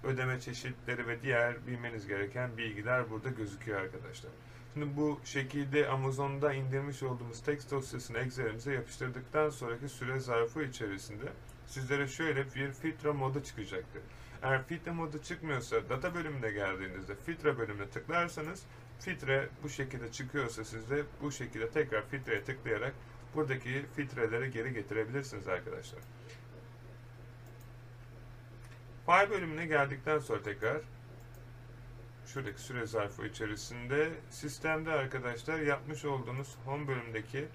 ödeme 0.03 0.39
çeşitleri 0.39 1.07
ve 1.07 1.21
diğer 1.21 1.67
bilmeniz 1.67 2.07
gereken 2.07 2.57
bilgiler 2.57 3.09
burada 3.09 3.29
gözüküyor 3.29 3.81
arkadaşlar. 3.81 4.31
Şimdi 4.73 4.97
bu 4.97 5.19
şekilde 5.25 5.87
Amazon'da 5.87 6.53
indirmiş 6.53 7.03
olduğumuz 7.03 7.41
text 7.43 7.71
dosyasını 7.71 8.17
Excel'imize 8.17 8.73
yapıştırdıktan 8.73 9.49
sonraki 9.49 9.89
süre 9.89 10.19
zarfı 10.19 10.63
içerisinde 10.63 11.25
sizlere 11.67 12.07
şöyle 12.07 12.45
bir 12.55 12.71
filtre 12.71 13.11
modu 13.11 13.43
çıkacaktır. 13.43 14.01
Eğer 14.43 14.63
filtre 14.63 14.91
modu 14.91 15.21
çıkmıyorsa 15.23 15.89
data 15.89 16.15
bölümüne 16.15 16.51
geldiğinizde 16.51 17.15
filtre 17.25 17.57
bölümüne 17.57 17.89
tıklarsanız 17.89 18.63
filtre 18.99 19.49
bu 19.63 19.69
şekilde 19.69 20.11
çıkıyorsa 20.11 20.63
sizde 20.63 21.03
bu 21.21 21.31
şekilde 21.31 21.69
tekrar 21.69 22.07
filtreye 22.07 22.43
tıklayarak 22.43 22.93
buradaki 23.35 23.85
filtreleri 23.95 24.51
geri 24.51 24.73
getirebilirsiniz 24.73 25.47
arkadaşlar. 25.47 25.99
File 29.05 29.29
bölümüne 29.29 29.65
geldikten 29.65 30.19
sonra 30.19 30.41
tekrar 30.43 30.77
şuradaki 32.25 32.61
süre 32.61 32.85
zarfı 32.85 33.25
içerisinde 33.25 34.11
sistemde 34.29 34.91
arkadaşlar 34.91 35.59
yapmış 35.59 36.05
olduğunuz 36.05 36.55
home 36.65 36.87
bölümdeki 36.87 37.47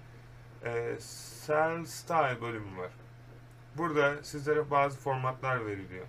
e, 0.65 0.97
cell 1.47 1.85
style 1.85 2.41
bölümü 2.41 2.77
var. 2.77 2.91
Burada 3.77 4.23
sizlere 4.23 4.71
bazı 4.71 4.99
formatlar 4.99 5.65
veriliyor. 5.65 6.05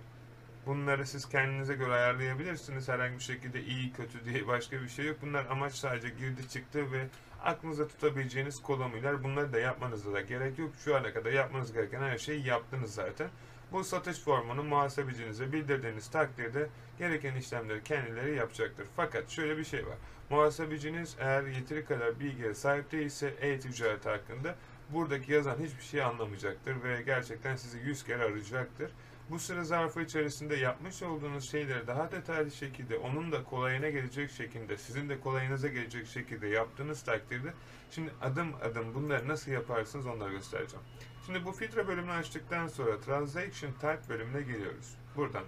Bunları 0.65 1.05
siz 1.07 1.29
kendinize 1.29 1.73
göre 1.73 1.93
ayarlayabilirsiniz. 1.93 2.89
Herhangi 2.89 3.15
bir 3.15 3.23
şekilde 3.23 3.63
iyi 3.63 3.93
kötü 3.93 4.25
diye 4.25 4.47
başka 4.47 4.81
bir 4.81 4.89
şey 4.89 5.05
yok. 5.05 5.17
Bunlar 5.21 5.45
amaç 5.45 5.73
sadece 5.73 6.09
girdi 6.09 6.49
çıktı 6.49 6.91
ve 6.91 7.07
aklınıza 7.43 7.87
tutabileceğiniz 7.87 8.61
koloniler. 8.61 9.23
Bunları 9.23 9.53
da 9.53 9.59
yapmanıza 9.59 10.13
da 10.13 10.21
gerek 10.21 10.59
yok. 10.59 10.69
Şu 10.85 10.95
ana 10.95 11.13
kadar 11.13 11.31
yapmanız 11.31 11.73
gereken 11.73 12.01
her 12.01 12.17
şeyi 12.17 12.47
yaptınız 12.47 12.93
zaten. 12.93 13.29
Bu 13.71 13.83
satış 13.83 14.19
formunu 14.19 14.63
muhasebecinize 14.63 15.51
bildirdiğiniz 15.51 16.07
takdirde 16.07 16.69
gereken 16.99 17.35
işlemleri 17.35 17.83
kendileri 17.83 18.35
yapacaktır. 18.35 18.87
Fakat 18.95 19.29
şöyle 19.29 19.57
bir 19.57 19.63
şey 19.63 19.87
var. 19.87 19.97
Muhasebeciniz 20.29 21.15
eğer 21.19 21.43
yeteri 21.43 21.85
kadar 21.85 22.19
bilgiye 22.19 22.53
sahip 22.53 22.91
değilse 22.91 23.33
e-ticaret 23.41 24.05
hakkında 24.05 24.55
buradaki 24.89 25.31
yazan 25.31 25.57
hiçbir 25.59 25.83
şey 25.83 26.03
anlamayacaktır 26.03 26.83
ve 26.83 27.01
gerçekten 27.01 27.55
sizi 27.55 27.77
yüz 27.77 28.03
kere 28.03 28.23
arayacaktır. 28.23 28.91
Bu 29.29 29.39
süre 29.39 29.63
zarfı 29.63 30.01
içerisinde 30.01 30.55
yapmış 30.55 31.03
olduğunuz 31.03 31.51
şeyleri 31.51 31.87
daha 31.87 32.11
detaylı 32.11 32.51
şekilde 32.51 32.97
onun 32.97 33.31
da 33.31 33.43
kolayına 33.43 33.89
gelecek 33.89 34.31
şekilde, 34.31 34.77
sizin 34.77 35.09
de 35.09 35.19
kolayınıza 35.19 35.67
gelecek 35.67 36.07
şekilde 36.07 36.47
yaptığınız 36.47 37.03
takdirde 37.03 37.53
şimdi 37.91 38.11
adım 38.21 38.53
adım 38.61 38.93
bunları 38.93 39.27
nasıl 39.27 39.51
yaparsınız 39.51 40.07
onları 40.07 40.31
göstereceğim. 40.31 40.85
Şimdi 41.25 41.45
bu 41.45 41.51
filtre 41.51 41.87
bölümünü 41.87 42.11
açtıktan 42.11 42.67
sonra 42.67 42.99
Transaction 42.99 43.71
Type 43.71 44.09
bölümüne 44.09 44.41
geliyoruz. 44.41 44.95
Buradan 45.15 45.43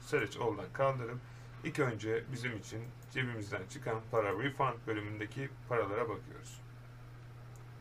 Search 0.00 0.40
All'dan 0.40 0.72
kaldırıp 0.72 1.18
ilk 1.64 1.78
önce 1.78 2.24
bizim 2.32 2.56
için 2.56 2.84
cebimizden 3.12 3.62
çıkan 3.70 4.00
para 4.10 4.38
Refund 4.38 4.74
bölümündeki 4.86 5.48
paralara 5.68 6.08
bakıyoruz. 6.08 6.60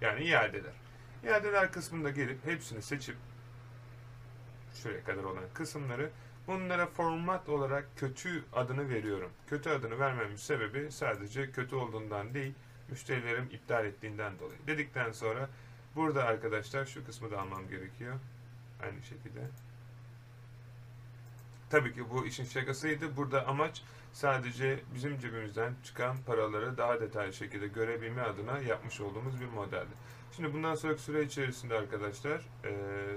Yani 0.02 0.24
iadeler. 0.24 0.74
İadeler 1.24 1.72
kısmında 1.72 2.10
gelip 2.10 2.46
hepsini 2.46 2.82
seçip 2.82 3.16
şuraya 4.74 5.04
kadar 5.04 5.24
olan 5.24 5.44
kısımları 5.54 6.10
bunlara 6.48 6.88
format 6.88 7.50
olarak 7.50 7.88
kötü 7.98 8.44
adını 8.54 8.90
veriyorum. 8.90 9.32
Kötü 9.48 9.70
adını 9.70 10.00
vermemin 10.00 10.36
sebebi 10.36 10.92
sadece 10.92 11.52
kötü 11.52 11.76
olduğundan 11.76 12.34
değil, 12.34 12.54
müşterilerim 12.90 13.50
iptal 13.52 13.86
ettiğinden 13.86 14.40
dolayı. 14.40 14.60
Dedikten 14.68 15.12
sonra 15.12 15.50
burada 15.96 16.24
arkadaşlar 16.24 16.86
şu 16.86 17.06
kısmı 17.06 17.32
da 17.32 17.42
almam 17.42 17.70
gerekiyor. 17.70 18.16
Aynı 18.84 19.04
şekilde. 19.04 19.50
Tabii 21.70 21.94
ki 21.94 22.10
bu 22.10 22.26
işin 22.26 22.46
şakasıydı. 22.46 23.18
Burada 23.18 23.48
amaç 23.48 23.82
sadece 24.14 24.80
bizim 24.96 25.20
cebimizden 25.20 25.74
çıkan 25.84 26.18
paraları 26.26 26.78
daha 26.78 27.02
detaylı 27.02 27.34
şekilde 27.34 27.68
görebilme 27.68 28.22
adına 28.22 28.60
yapmış 28.60 29.02
olduğumuz 29.02 29.42
bir 29.42 29.46
modeldi. 29.46 29.92
Şimdi 30.36 30.54
bundan 30.54 30.76
sonraki 30.76 31.02
süre 31.02 31.24
içerisinde 31.24 31.76
arkadaşlar 31.76 32.42
ee, 32.66 33.16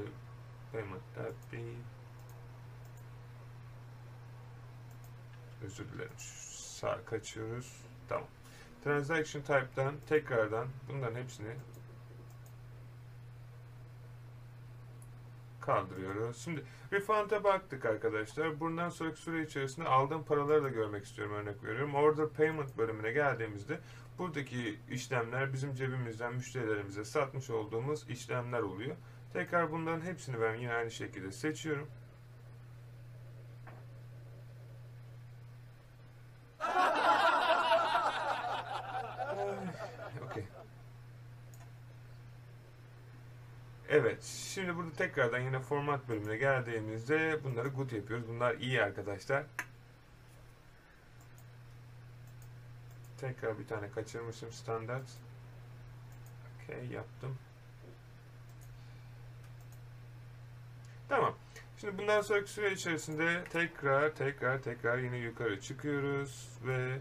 özür 5.65 5.89
dilerim 5.93 6.13
sağ 6.19 7.05
kaçıyoruz 7.05 7.81
tamam 8.09 8.29
transaction 8.85 9.43
type'dan 9.43 9.95
tekrardan 10.09 10.69
bunların 10.89 11.21
hepsini 11.21 11.49
kaldırıyoruz. 15.61 16.45
Şimdi 16.45 16.65
refund'a 16.93 17.45
baktık 17.45 17.85
arkadaşlar. 17.85 18.61
Bundan 18.61 18.89
sonraki 18.89 19.21
süre 19.21 19.43
içerisinde 19.43 19.89
aldığım 19.89 20.25
paraları 20.25 20.65
da 20.65 20.69
görmek 20.69 21.05
istiyorum 21.05 21.35
örnek 21.35 21.65
veriyorum. 21.65 21.95
Order 21.95 22.29
payment 22.29 22.79
bölümüne 22.79 23.13
geldiğimizde 23.13 23.81
buradaki 24.19 24.79
işlemler 24.91 25.53
bizim 25.53 25.75
cebimizden 25.75 26.35
müşterilerimize 26.35 27.05
satmış 27.05 27.51
olduğumuz 27.51 28.11
işlemler 28.11 28.61
oluyor. 28.61 28.97
Tekrar 29.33 29.73
bunların 29.73 30.01
hepsini 30.01 30.41
ben 30.41 30.55
yine 30.55 30.73
aynı 30.73 30.91
şekilde 30.91 31.33
seçiyorum. 31.33 31.89
Evet, 43.91 44.25
şimdi 44.59 44.77
burada 44.77 44.93
tekrardan 44.93 45.39
yine 45.39 45.61
format 45.61 46.09
bölümüne 46.09 46.37
geldiğimizde 46.37 47.45
bunları 47.45 47.69
good 47.69 47.91
yapıyoruz. 47.91 48.29
Bunlar 48.29 48.55
iyi 48.55 48.83
arkadaşlar. 48.83 49.45
Tekrar 53.21 53.59
bir 53.59 53.67
tane 53.67 53.91
kaçırmışım 53.91 54.53
standart. 54.53 55.09
Okey 56.65 56.87
yaptım. 56.87 57.39
Tamam. 61.09 61.35
Şimdi 61.81 61.99
bundan 61.99 62.21
sonraki 62.21 62.51
süre 62.51 62.73
içerisinde 62.73 63.45
tekrar 63.45 64.15
tekrar 64.15 64.63
tekrar 64.63 64.99
yine 64.99 65.17
yukarı 65.17 65.61
çıkıyoruz 65.61 66.49
ve 66.67 66.99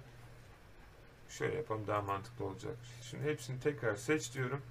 şöyle 1.30 1.56
yapalım 1.56 1.88
daha 1.88 2.02
mantıklı 2.02 2.46
olacak. 2.46 2.76
Şimdi 3.02 3.24
hepsini 3.24 3.60
tekrar 3.60 3.96
seç 3.96 4.34
diyorum. 4.34 4.62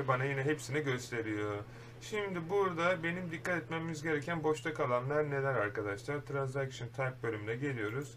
Ve 0.00 0.08
bana 0.08 0.24
yine 0.24 0.42
hepsini 0.42 0.80
gösteriyor. 0.80 1.56
Şimdi 2.00 2.50
burada 2.50 3.02
benim 3.02 3.30
dikkat 3.30 3.62
etmemiz 3.62 4.02
gereken 4.02 4.44
boşta 4.44 4.74
kalanlar 4.74 5.30
neler 5.30 5.54
arkadaşlar? 5.54 6.20
Transaction 6.20 6.88
Type 6.88 7.14
bölümüne 7.22 7.56
geliyoruz. 7.56 8.14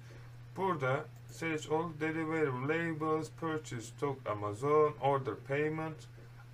Burada 0.58 1.06
Search 1.32 1.72
All 1.72 1.90
Delivery 2.00 2.48
Labels, 2.48 3.30
Purchase 3.30 3.82
Stock 3.82 4.30
Amazon, 4.30 4.94
Order 5.02 5.36
Payment, 5.48 5.96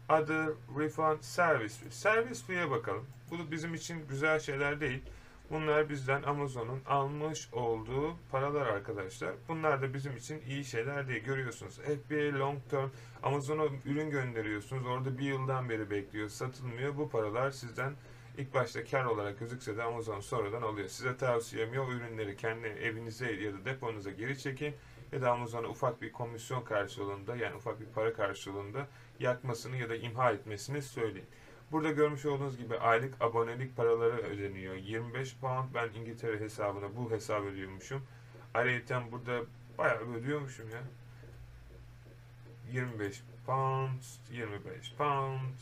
Other 0.09 0.49
Refund 0.77 1.21
Service 1.21 1.75
Fee. 1.75 1.91
Service 1.91 2.45
Fee'ye 2.47 2.71
bakalım. 2.71 3.05
Bu 3.31 3.51
bizim 3.51 3.73
için 3.73 4.07
güzel 4.09 4.39
şeyler 4.39 4.79
değil. 4.79 5.03
Bunlar 5.51 5.89
bizden 5.89 6.23
Amazon'un 6.23 6.81
almış 6.85 7.49
olduğu 7.53 8.15
paralar 8.31 8.65
arkadaşlar. 8.65 9.35
Bunlar 9.47 9.81
da 9.81 9.93
bizim 9.93 10.17
için 10.17 10.41
iyi 10.47 10.65
şeyler 10.65 11.07
diye 11.07 11.19
görüyorsunuz. 11.19 11.79
FBA 11.79 12.39
Long 12.39 12.57
Term 12.69 12.89
Amazon'a 13.23 13.65
ürün 13.85 14.09
gönderiyorsunuz. 14.09 14.85
Orada 14.85 15.17
bir 15.17 15.23
yıldan 15.23 15.69
beri 15.69 15.89
bekliyor. 15.89 16.29
Satılmıyor. 16.29 16.97
Bu 16.97 17.09
paralar 17.09 17.51
sizden 17.51 17.93
ilk 18.37 18.53
başta 18.53 18.83
kar 18.83 19.05
olarak 19.05 19.39
gözükse 19.39 19.77
de 19.77 19.83
Amazon 19.83 20.19
sonradan 20.19 20.61
alıyor. 20.61 20.87
Size 20.87 21.17
tavsiyem 21.17 21.73
ya 21.73 21.83
o 21.83 21.91
ürünleri 21.91 22.37
kendi 22.37 22.67
evinize 22.67 23.31
ya 23.31 23.53
da 23.53 23.65
deponuza 23.65 24.11
geri 24.11 24.39
çekin 24.39 24.75
ya 25.11 25.21
da 25.21 25.31
Amazon'a 25.31 25.67
ufak 25.67 26.01
bir 26.01 26.11
komisyon 26.11 26.63
karşılığında 26.63 27.35
yani 27.35 27.55
ufak 27.55 27.81
bir 27.81 27.85
para 27.85 28.13
karşılığında 28.13 28.87
yakmasını 29.19 29.77
ya 29.77 29.89
da 29.89 29.95
imha 29.95 30.31
etmesini 30.31 30.81
söyleyin. 30.81 31.27
Burada 31.71 31.91
görmüş 31.91 32.25
olduğunuz 32.25 32.57
gibi 32.57 32.77
aylık 32.77 33.21
abonelik 33.21 33.77
paraları 33.77 34.17
ödeniyor. 34.17 34.75
25 34.75 35.35
pound 35.35 35.65
ben 35.73 35.89
İngiltere 35.99 36.39
hesabına 36.39 36.95
bu 36.95 37.11
hesap 37.11 37.43
ödüyormuşum. 37.43 38.03
Ayrıca 38.53 39.03
burada 39.11 39.41
bayağı 39.77 39.99
ödüyormuşum 39.99 40.69
ya. 40.69 40.81
25 42.71 43.23
pound, 43.45 44.01
25 44.31 44.93
pound. 44.97 45.59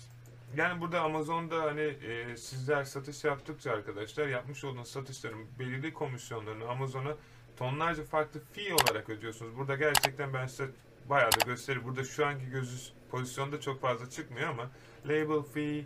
Yani 0.56 0.82
burada 0.82 1.02
Amazon'da 1.02 1.62
hani 1.62 1.82
e, 1.82 2.38
sizler 2.38 2.84
satış 2.84 3.24
yaptıkça 3.24 3.72
arkadaşlar 3.72 4.28
yapmış 4.28 4.64
olduğunuz 4.64 4.88
satışların 4.88 5.46
belirli 5.60 5.94
komisyonlarını 5.94 6.68
Amazon'a 6.70 7.16
tonlarca 7.58 8.04
farklı 8.04 8.42
fee 8.54 8.74
olarak 8.74 9.10
ödüyorsunuz. 9.10 9.58
Burada 9.58 9.76
gerçekten 9.76 10.34
ben 10.34 10.48
size 10.48 10.70
bayağı 11.10 11.32
da 11.32 11.46
gösterir. 11.46 11.84
Burada 11.84 12.04
şu 12.04 12.26
anki 12.26 12.50
gözü 12.50 12.78
pozisyonda 13.12 13.62
çok 13.62 13.82
fazla 13.82 14.10
çıkmıyor 14.10 14.50
ama 14.50 14.70
label 15.06 15.44
fee, 15.54 15.86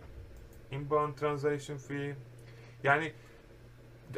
inbound 0.72 1.14
transaction 1.14 1.78
fee 1.78 2.16
yani 2.84 3.12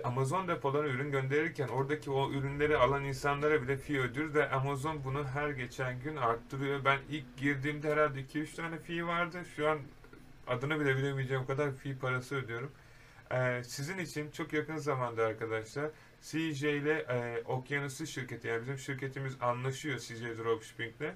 Amazon 0.05 0.49
depolarına 0.49 0.89
ürün 0.89 1.11
gönderirken 1.11 1.69
oradaki 1.69 2.11
o 2.11 2.31
ürünleri 2.31 2.77
alan 2.77 3.05
insanlara 3.05 3.63
bile 3.63 3.77
fee 3.77 3.99
ödüyor 3.99 4.35
ve 4.35 4.51
Amazon 4.51 5.05
bunu 5.05 5.25
her 5.25 5.51
geçen 5.51 6.01
gün 6.01 6.17
arttırıyor. 6.17 6.85
Ben 6.85 6.99
ilk 7.11 7.37
girdiğimde 7.37 7.91
herhalde 7.91 8.21
2-3 8.21 8.57
tane 8.57 8.79
fee 8.79 9.07
vardı. 9.07 9.39
Şu 9.57 9.69
an 9.69 9.79
adını 10.47 10.81
bile 10.81 10.97
bilemeyeceğim 10.97 11.47
kadar 11.47 11.73
fee 11.73 11.99
parası 11.99 12.37
ödüyorum. 12.37 12.73
Ee, 13.33 13.63
sizin 13.65 13.99
için 13.99 14.31
çok 14.31 14.53
yakın 14.53 14.77
zamanda 14.77 15.27
arkadaşlar 15.27 15.91
CJ 16.23 16.63
ile 16.63 16.93
e, 16.93 17.43
Okyanusu 17.45 18.07
şirketi 18.07 18.49
yani 18.49 18.63
bizim 18.63 18.79
şirketimiz 18.79 19.37
anlaşıyor 19.40 19.99
CJ 19.99 20.23
Dropshipping 20.23 20.95
ile. 21.01 21.14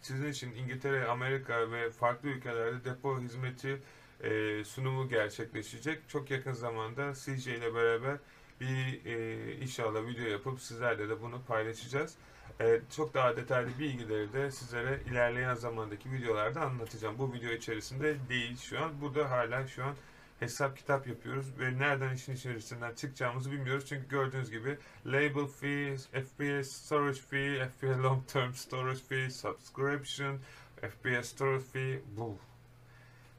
Sizin 0.00 0.30
için 0.30 0.54
İngiltere, 0.54 1.06
Amerika 1.06 1.70
ve 1.70 1.90
farklı 1.90 2.28
ülkelerde 2.28 2.84
depo 2.84 3.20
hizmeti 3.20 3.80
e, 4.22 4.64
sunumu 4.64 5.08
gerçekleşecek. 5.08 6.08
Çok 6.08 6.30
yakın 6.30 6.52
zamanda 6.52 7.12
CJ 7.14 7.46
ile 7.46 7.74
beraber 7.74 8.16
bir 8.60 9.04
e, 9.04 9.56
inşallah 9.56 10.06
video 10.06 10.24
yapıp 10.24 10.60
sizlerle 10.60 11.08
de 11.08 11.22
bunu 11.22 11.42
paylaşacağız. 11.48 12.14
E, 12.60 12.80
çok 12.96 13.14
daha 13.14 13.36
detaylı 13.36 13.78
bilgileri 13.78 14.32
de 14.32 14.50
sizlere 14.50 15.00
ilerleyen 15.10 15.54
zamandaki 15.54 16.12
videolarda 16.12 16.60
anlatacağım. 16.60 17.18
Bu 17.18 17.32
video 17.32 17.50
içerisinde 17.50 18.16
değil 18.28 18.56
şu 18.56 18.80
an. 18.80 19.00
Burada 19.00 19.30
hala 19.30 19.66
şu 19.66 19.84
an 19.84 19.94
hesap 20.40 20.76
kitap 20.76 21.06
yapıyoruz 21.06 21.46
ve 21.58 21.78
nereden 21.78 22.14
işin 22.14 22.34
içerisinden 22.34 22.94
çıkacağımızı 22.94 23.52
bilmiyoruz. 23.52 23.86
Çünkü 23.88 24.08
gördüğünüz 24.08 24.50
gibi 24.50 24.78
label 25.06 25.46
fee, 25.46 25.96
FBA 25.96 26.64
storage 26.64 27.20
fee, 27.20 27.68
FBA 27.68 28.02
long 28.02 28.28
term 28.28 28.54
storage 28.54 29.00
fee, 29.08 29.30
subscription, 29.30 30.38
FBA 30.80 31.22
storage 31.22 31.64
fee, 31.72 32.00
bu. 32.16 32.38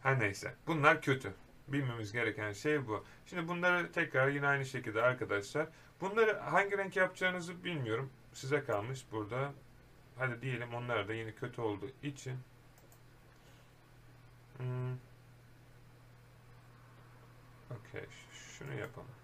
Her 0.04 0.20
neyse. 0.20 0.56
Bunlar 0.68 1.02
kötü. 1.02 1.34
Bilmemiz 1.68 2.12
gereken 2.12 2.54
şey 2.54 2.88
bu. 2.88 3.06
Şimdi 3.26 3.48
bunları 3.48 3.92
tekrar 3.92 4.28
yine 4.28 4.48
aynı 4.48 4.66
şekilde 4.66 5.02
arkadaşlar. 5.02 5.68
Bunları 6.02 6.40
hangi 6.40 6.78
renk 6.78 6.96
yapacağınızı 6.96 7.64
bilmiyorum. 7.64 8.10
Size 8.34 8.64
kalmış 8.64 9.06
burada. 9.12 9.54
Hadi 10.18 10.42
diyelim 10.42 10.74
onlar 10.74 11.08
da 11.08 11.14
yine 11.14 11.32
kötü 11.32 11.62
olduğu 11.62 11.90
için. 12.04 12.38
Hmm. 14.58 14.94
Okey. 17.72 18.06
Şunu 18.34 18.74
yapalım. 18.74 19.23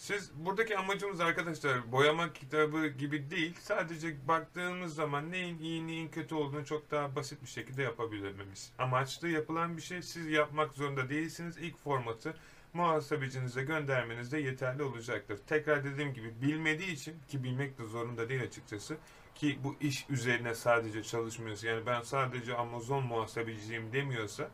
Siz 0.00 0.30
buradaki 0.34 0.78
amacımız 0.78 1.20
arkadaşlar 1.20 1.92
boyama 1.92 2.32
kitabı 2.32 2.86
gibi 2.86 3.30
değil. 3.30 3.54
Sadece 3.60 4.28
baktığımız 4.28 4.94
zaman 4.94 5.30
neyin 5.30 5.58
iyi 5.58 5.86
neyin 5.86 6.08
kötü 6.08 6.34
olduğunu 6.34 6.64
çok 6.64 6.90
daha 6.90 7.16
basit 7.16 7.42
bir 7.42 7.48
şekilde 7.48 7.82
yapabilmemiz. 7.82 8.72
Amaçlı 8.78 9.28
yapılan 9.28 9.76
bir 9.76 9.82
şey 9.82 10.02
siz 10.02 10.26
yapmak 10.26 10.72
zorunda 10.72 11.08
değilsiniz. 11.08 11.56
İlk 11.56 11.78
formatı 11.78 12.34
muhasebecinize 12.72 13.62
göndermeniz 13.62 14.32
de 14.32 14.38
yeterli 14.38 14.82
olacaktır. 14.82 15.40
Tekrar 15.46 15.84
dediğim 15.84 16.14
gibi 16.14 16.42
bilmediği 16.42 16.92
için 16.92 17.16
ki 17.28 17.44
bilmek 17.44 17.78
de 17.78 17.84
zorunda 17.84 18.28
değil 18.28 18.42
açıkçası 18.42 18.96
ki 19.34 19.58
bu 19.64 19.76
iş 19.80 20.10
üzerine 20.10 20.54
sadece 20.54 21.02
çalışmıyorsa 21.02 21.66
yani 21.66 21.86
ben 21.86 22.02
sadece 22.02 22.56
Amazon 22.56 23.04
muhasebeciyim 23.04 23.92
demiyorsa 23.92 24.50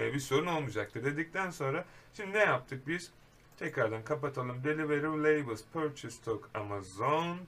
e, 0.00 0.14
bir 0.14 0.20
sorun 0.20 0.46
olmayacaktır 0.46 1.04
dedikten 1.04 1.50
sonra 1.50 1.84
şimdi 2.14 2.32
ne 2.32 2.44
yaptık 2.44 2.86
biz? 2.86 3.12
Tekrardan 3.56 4.04
kapatalım. 4.04 4.64
Delivery 4.64 5.02
Labels 5.02 5.62
Purchase 5.72 6.10
Stock 6.10 6.50
Amazon. 6.54 7.38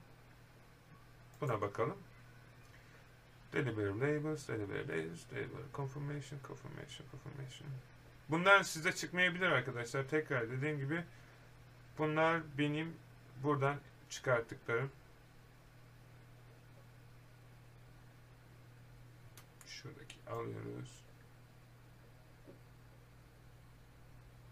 Buna 1.40 1.60
bakalım. 1.60 1.96
Delivery 3.52 4.00
Labels, 4.00 4.48
Delivery 4.48 4.88
Labels, 4.88 5.30
Delivery 5.30 5.72
Confirmation, 5.74 6.38
Confirmation, 6.46 7.06
Confirmation. 7.10 7.68
Bunlar 8.28 8.62
size 8.62 8.92
çıkmayabilir 8.92 9.46
arkadaşlar. 9.46 10.08
Tekrar 10.08 10.50
dediğim 10.50 10.78
gibi 10.78 11.04
bunlar 11.98 12.58
benim 12.58 12.96
buradan 13.42 13.76
çıkarttıklarım. 14.10 14.90
Şuradaki 19.66 20.16
alıyoruz. 20.30 21.04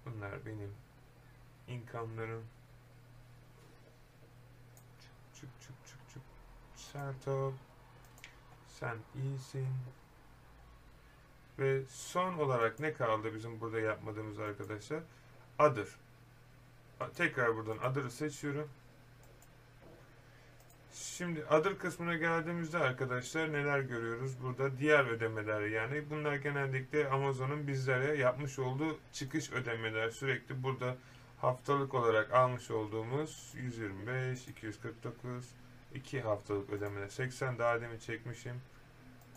Bunlar 0.07 0.47
benim 0.47 0.86
income'larım. 1.69 2.45
Çık 5.35 5.51
çık 5.61 5.87
çık 5.87 5.99
çık. 6.13 6.23
Serto. 6.75 7.53
Sen 8.69 8.97
iyisin. 9.15 9.69
Ve 11.59 11.83
son 11.89 12.35
olarak 12.35 12.81
ne 12.81 12.93
kaldı 12.93 13.35
bizim 13.35 13.61
burada 13.61 13.81
yapmadığımız 13.81 14.39
arkadaşlar? 14.39 15.01
Other. 15.59 15.87
Tekrar 17.17 17.57
buradan 17.57 17.79
Other'ı 17.79 18.11
seçiyorum. 18.11 18.69
Şimdi 20.93 21.45
Other 21.45 21.79
kısmına 21.79 22.15
geldiğimizde 22.15 22.79
arkadaşlar 22.79 23.53
neler 23.53 23.81
görüyoruz? 23.81 24.43
Burada 24.43 24.79
diğer 24.79 25.05
ödemeler 25.05 25.61
yani 25.61 26.11
bunlar 26.11 26.35
genellikle 26.35 27.09
Amazon'un 27.09 27.67
bizlere 27.67 28.17
yapmış 28.17 28.59
olduğu 28.59 28.99
çıkış 29.13 29.53
ödemeler. 29.53 30.11
Sürekli 30.11 30.63
burada 30.63 30.97
haftalık 31.41 31.95
olarak 31.95 32.33
almış 32.33 32.71
olduğumuz 32.71 33.55
125, 33.57 34.49
249, 34.49 35.55
2 35.95 36.21
haftalık 36.21 36.71
ödemeler. 36.71 37.09
80 37.09 37.59
daha 37.59 37.81
demin 37.81 37.99
çekmişim. 37.99 38.61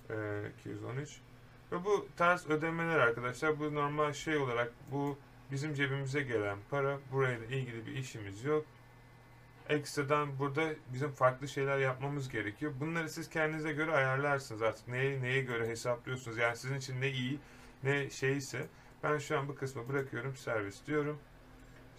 Ee, 0.09 0.51
213. 0.59 1.21
Ve 1.71 1.85
bu 1.85 2.07
tarz 2.17 2.49
ödemeler 2.49 2.99
arkadaşlar 2.99 3.59
bu 3.59 3.75
normal 3.75 4.13
şey 4.13 4.37
olarak 4.37 4.71
bu 4.91 5.17
bizim 5.51 5.73
cebimize 5.73 6.21
gelen 6.21 6.57
para. 6.69 6.99
Burayla 7.11 7.45
ilgili 7.45 7.85
bir 7.85 7.95
işimiz 7.95 8.43
yok. 8.43 8.65
Ekstradan 9.69 10.39
burada 10.39 10.69
bizim 10.93 11.11
farklı 11.11 11.47
şeyler 11.47 11.77
yapmamız 11.77 12.29
gerekiyor. 12.29 12.73
Bunları 12.79 13.09
siz 13.09 13.29
kendinize 13.29 13.73
göre 13.73 13.91
ayarlarsınız 13.91 14.61
artık. 14.61 14.87
Neye, 14.87 15.21
neye 15.21 15.41
göre 15.41 15.67
hesaplıyorsunuz. 15.67 16.37
Yani 16.37 16.57
sizin 16.57 16.75
için 16.75 17.01
ne 17.01 17.09
iyi 17.11 17.39
ne 17.83 18.09
şeyse. 18.09 18.67
Ben 19.03 19.17
şu 19.17 19.39
an 19.39 19.47
bu 19.47 19.55
kısmı 19.55 19.89
bırakıyorum. 19.89 20.35
Servis 20.35 20.87
diyorum. 20.87 21.19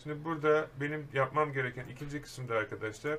Şimdi 0.02 0.24
burada 0.24 0.68
benim 0.80 1.08
yapmam 1.12 1.52
gereken 1.52 1.88
ikinci 1.88 2.22
kısımda 2.22 2.54
arkadaşlar 2.54 3.18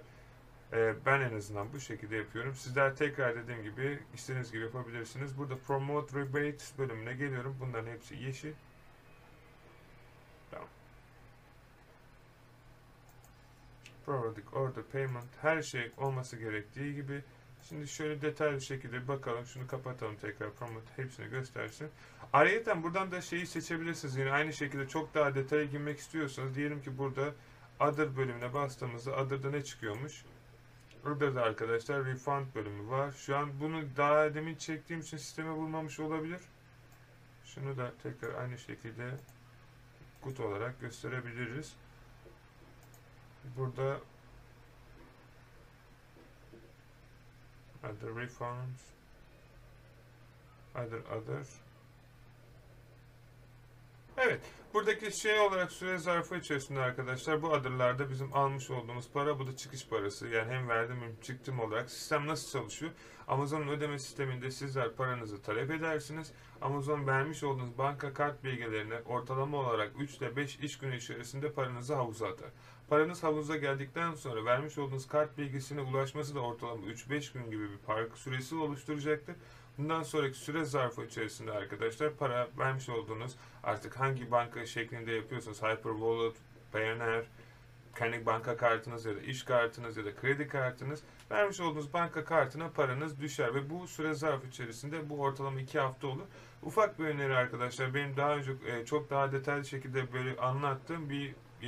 e, 0.73 0.95
ben 1.05 1.21
en 1.21 1.37
azından 1.37 1.73
bu 1.73 1.79
şekilde 1.79 2.15
yapıyorum. 2.15 2.55
Sizler 2.55 2.95
tekrar 2.95 3.35
dediğim 3.35 3.63
gibi 3.63 3.99
istediğiniz 4.13 4.51
gibi 4.51 4.61
yapabilirsiniz. 4.61 5.37
Burada 5.37 5.57
Promote 5.57 6.19
Rebates 6.19 6.77
bölümüne 6.77 7.13
geliyorum. 7.13 7.57
Bunların 7.59 7.91
hepsi 7.91 8.15
yeşil. 8.15 8.53
Tamam. 10.51 10.67
Periodic 14.05 14.47
Order 14.53 14.83
Payment 14.83 15.29
her 15.41 15.61
şey 15.61 15.91
olması 15.97 16.37
gerektiği 16.37 16.95
gibi. 16.95 17.23
Şimdi 17.69 17.87
şöyle 17.87 18.21
detaylı 18.21 18.55
bir 18.55 18.61
şekilde 18.61 19.07
bakalım. 19.07 19.45
Şunu 19.45 19.67
kapatalım 19.67 20.15
tekrar. 20.15 20.53
Promote 20.53 21.03
hepsini 21.03 21.29
göstersin. 21.29 21.89
Ayrıca 22.33 22.83
buradan 22.83 23.11
da 23.11 23.21
şeyi 23.21 23.47
seçebilirsiniz. 23.47 24.17
Yine 24.17 24.31
aynı 24.31 24.53
şekilde 24.53 24.87
çok 24.87 25.13
daha 25.13 25.35
detaya 25.35 25.65
girmek 25.65 25.99
istiyorsanız 25.99 26.55
diyelim 26.55 26.81
ki 26.81 26.97
burada 26.97 27.33
Other 27.79 28.17
bölümüne 28.17 28.53
bastığımızda 28.53 29.11
Other'da 29.11 29.49
ne 29.49 29.63
çıkıyormuş? 29.63 30.25
Burada 31.03 31.35
da 31.35 31.41
arkadaşlar 31.41 32.05
Refund 32.05 32.45
bölümü 32.55 32.89
var. 32.89 33.11
Şu 33.11 33.37
an 33.37 33.59
bunu 33.59 33.83
daha 33.97 34.33
demin 34.35 34.55
çektiğim 34.55 35.01
için 35.01 35.17
sisteme 35.17 35.55
bulmamış 35.55 35.99
olabilir. 35.99 36.41
Şunu 37.45 37.77
da 37.77 37.91
tekrar 38.03 38.33
aynı 38.33 38.57
şekilde 38.57 39.11
kutu 40.21 40.43
olarak 40.43 40.81
gösterebiliriz. 40.81 41.73
Burada 43.57 43.99
other 47.83 48.11
refunds 48.11 48.81
other 50.75 51.01
other 51.11 51.43
Evet. 54.23 54.41
Buradaki 54.73 55.19
şey 55.19 55.39
olarak 55.39 55.71
süre 55.71 55.97
zarfı 55.97 56.35
içerisinde 56.35 56.79
arkadaşlar 56.79 57.41
bu 57.41 57.53
adırlarda 57.53 58.09
bizim 58.09 58.33
almış 58.33 58.69
olduğumuz 58.69 59.09
para 59.13 59.39
bu 59.39 59.47
da 59.47 59.55
çıkış 59.55 59.87
parası. 59.87 60.27
Yani 60.27 60.53
hem 60.53 60.69
verdim 60.69 60.97
hem 61.01 61.21
çıktım 61.21 61.59
olarak. 61.59 61.91
Sistem 61.91 62.27
nasıl 62.27 62.51
çalışıyor? 62.51 62.91
Amazon'un 63.27 63.67
ödeme 63.67 63.99
sisteminde 63.99 64.51
sizler 64.51 64.91
paranızı 64.91 65.41
talep 65.41 65.71
edersiniz. 65.71 66.31
Amazon 66.61 67.07
vermiş 67.07 67.43
olduğunuz 67.43 67.77
banka 67.77 68.13
kart 68.13 68.43
bilgilerini 68.43 68.93
ortalama 69.05 69.57
olarak 69.57 69.91
3 69.99 70.17
ile 70.17 70.35
5 70.35 70.59
iş 70.59 70.77
günü 70.77 70.97
içerisinde 70.97 71.51
paranızı 71.51 71.95
havuza 71.95 72.27
atar. 72.27 72.49
Paranız 72.89 73.23
havuza 73.23 73.57
geldikten 73.57 74.15
sonra 74.15 74.45
vermiş 74.45 74.77
olduğunuz 74.77 75.07
kart 75.07 75.37
bilgisine 75.37 75.81
ulaşması 75.81 76.35
da 76.35 76.39
ortalama 76.39 76.85
3-5 76.85 77.33
gün 77.33 77.51
gibi 77.51 77.71
bir 77.71 77.77
park 77.77 78.17
süresi 78.17 78.55
oluşturacaktır. 78.55 79.35
Bundan 79.77 80.03
sonraki 80.03 80.37
süre 80.37 80.65
zarfı 80.65 81.05
içerisinde 81.05 81.51
arkadaşlar 81.51 82.13
para 82.13 82.47
vermiş 82.57 82.89
olduğunuz 82.89 83.35
artık 83.63 83.99
hangi 83.99 84.31
banka 84.31 84.65
şeklinde 84.65 85.11
yapıyorsanız 85.11 85.63
Hyperwallet, 85.63 86.35
Payoneer, 86.71 87.25
kendi 87.95 88.25
banka 88.25 88.57
kartınız 88.57 89.05
ya 89.05 89.15
da 89.15 89.21
iş 89.21 89.43
kartınız 89.43 89.97
ya 89.97 90.05
da 90.05 90.15
kredi 90.15 90.47
kartınız 90.47 91.03
vermiş 91.31 91.59
olduğunuz 91.59 91.93
banka 91.93 92.25
kartına 92.25 92.69
paranız 92.69 93.21
düşer 93.21 93.55
ve 93.55 93.69
bu 93.69 93.87
süre 93.87 94.13
zarfı 94.13 94.47
içerisinde 94.47 95.09
bu 95.09 95.21
ortalama 95.21 95.61
2 95.61 95.79
hafta 95.79 96.07
olur. 96.07 96.25
Ufak 96.63 96.99
bir 96.99 97.05
öneri 97.05 97.35
arkadaşlar 97.35 97.93
benim 97.93 98.17
daha 98.17 98.35
önce 98.35 98.51
e, 98.67 98.85
çok 98.85 99.09
daha 99.09 99.31
detaylı 99.31 99.65
şekilde 99.65 100.13
böyle 100.13 100.37
anlattığım 100.37 101.09
bir 101.09 101.35
e, 101.61 101.67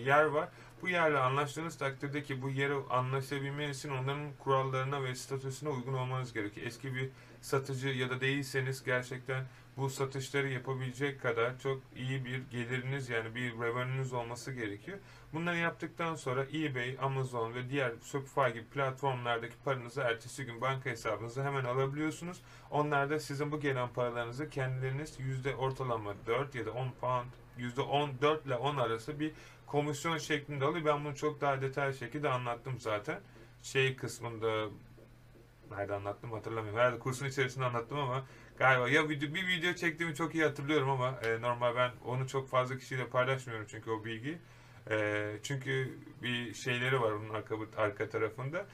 yer 0.00 0.24
var. 0.24 0.48
Bu 0.84 0.88
yerle 0.88 1.18
anlaştığınız 1.18 1.78
takdirde 1.78 2.22
ki 2.22 2.42
bu 2.42 2.50
yere 2.50 2.74
anlaşabilmeniz 2.90 3.78
için 3.78 3.90
onların 3.90 4.32
kurallarına 4.38 5.04
ve 5.04 5.14
statüsüne 5.14 5.68
uygun 5.68 5.94
olmanız 5.94 6.32
gerekiyor. 6.32 6.66
Eski 6.66 6.94
bir 6.94 7.10
satıcı 7.40 7.88
ya 7.88 8.10
da 8.10 8.20
değilseniz 8.20 8.84
gerçekten 8.84 9.44
bu 9.76 9.90
satışları 9.90 10.48
yapabilecek 10.48 11.22
kadar 11.22 11.58
çok 11.58 11.82
iyi 11.96 12.24
bir 12.24 12.42
geliriniz 12.50 13.08
yani 13.08 13.34
bir 13.34 13.52
revenue'nuz 13.52 14.12
olması 14.12 14.52
gerekiyor. 14.52 14.98
Bunları 15.32 15.56
yaptıktan 15.56 16.14
sonra 16.14 16.44
eBay, 16.54 16.96
Amazon 17.02 17.54
ve 17.54 17.70
diğer 17.70 17.92
Shopify 18.04 18.48
gibi 18.48 18.64
platformlardaki 18.64 19.54
paranızı 19.64 20.00
ertesi 20.00 20.44
gün 20.44 20.60
banka 20.60 20.90
hesabınıza 20.90 21.44
hemen 21.44 21.64
alabiliyorsunuz. 21.64 22.40
Onlar 22.70 23.10
da 23.10 23.20
sizin 23.20 23.52
bu 23.52 23.60
gelen 23.60 23.88
paralarınızı 23.88 24.50
kendileriniz 24.50 25.20
yüzde 25.20 25.54
ortalama 25.54 26.14
4 26.26 26.54
ya 26.54 26.66
da 26.66 26.72
10 26.72 26.90
pound 27.00 27.30
yüzde 27.58 27.80
10 27.80 28.10
4 28.22 28.46
ile 28.46 28.56
10 28.56 28.76
arası 28.76 29.20
bir 29.20 29.32
komisyon 29.66 30.18
şeklinde 30.18 30.64
alıyor. 30.64 30.84
Ben 30.84 31.04
bunu 31.04 31.16
çok 31.16 31.40
daha 31.40 31.60
detaylı 31.60 31.94
şekilde 31.94 32.28
anlattım 32.28 32.80
zaten. 32.80 33.20
Şey 33.62 33.96
kısmında 33.96 34.68
nerede 35.70 35.94
anlattım 35.94 36.32
hatırlamıyorum. 36.32 36.80
Herhalde 36.80 36.98
kursun 36.98 37.26
içerisinde 37.26 37.64
anlattım 37.64 37.98
ama 37.98 38.24
galiba 38.58 38.88
ya 38.88 39.08
video, 39.08 39.34
bir 39.34 39.46
video 39.46 39.74
çektiğimi 39.74 40.14
çok 40.14 40.34
iyi 40.34 40.44
hatırlıyorum 40.44 40.90
ama 40.90 41.18
e, 41.24 41.40
normal 41.40 41.76
ben 41.76 41.90
onu 42.04 42.28
çok 42.28 42.48
fazla 42.48 42.78
kişiyle 42.78 43.06
paylaşmıyorum 43.06 43.66
çünkü 43.70 43.90
o 43.90 44.04
bilgi. 44.04 44.38
E, 44.90 45.30
çünkü 45.42 45.98
bir 46.22 46.54
şeyleri 46.54 47.00
var 47.00 47.12
onun 47.12 47.28
arka, 47.28 47.56
arka 47.76 48.08
tarafında. 48.08 48.66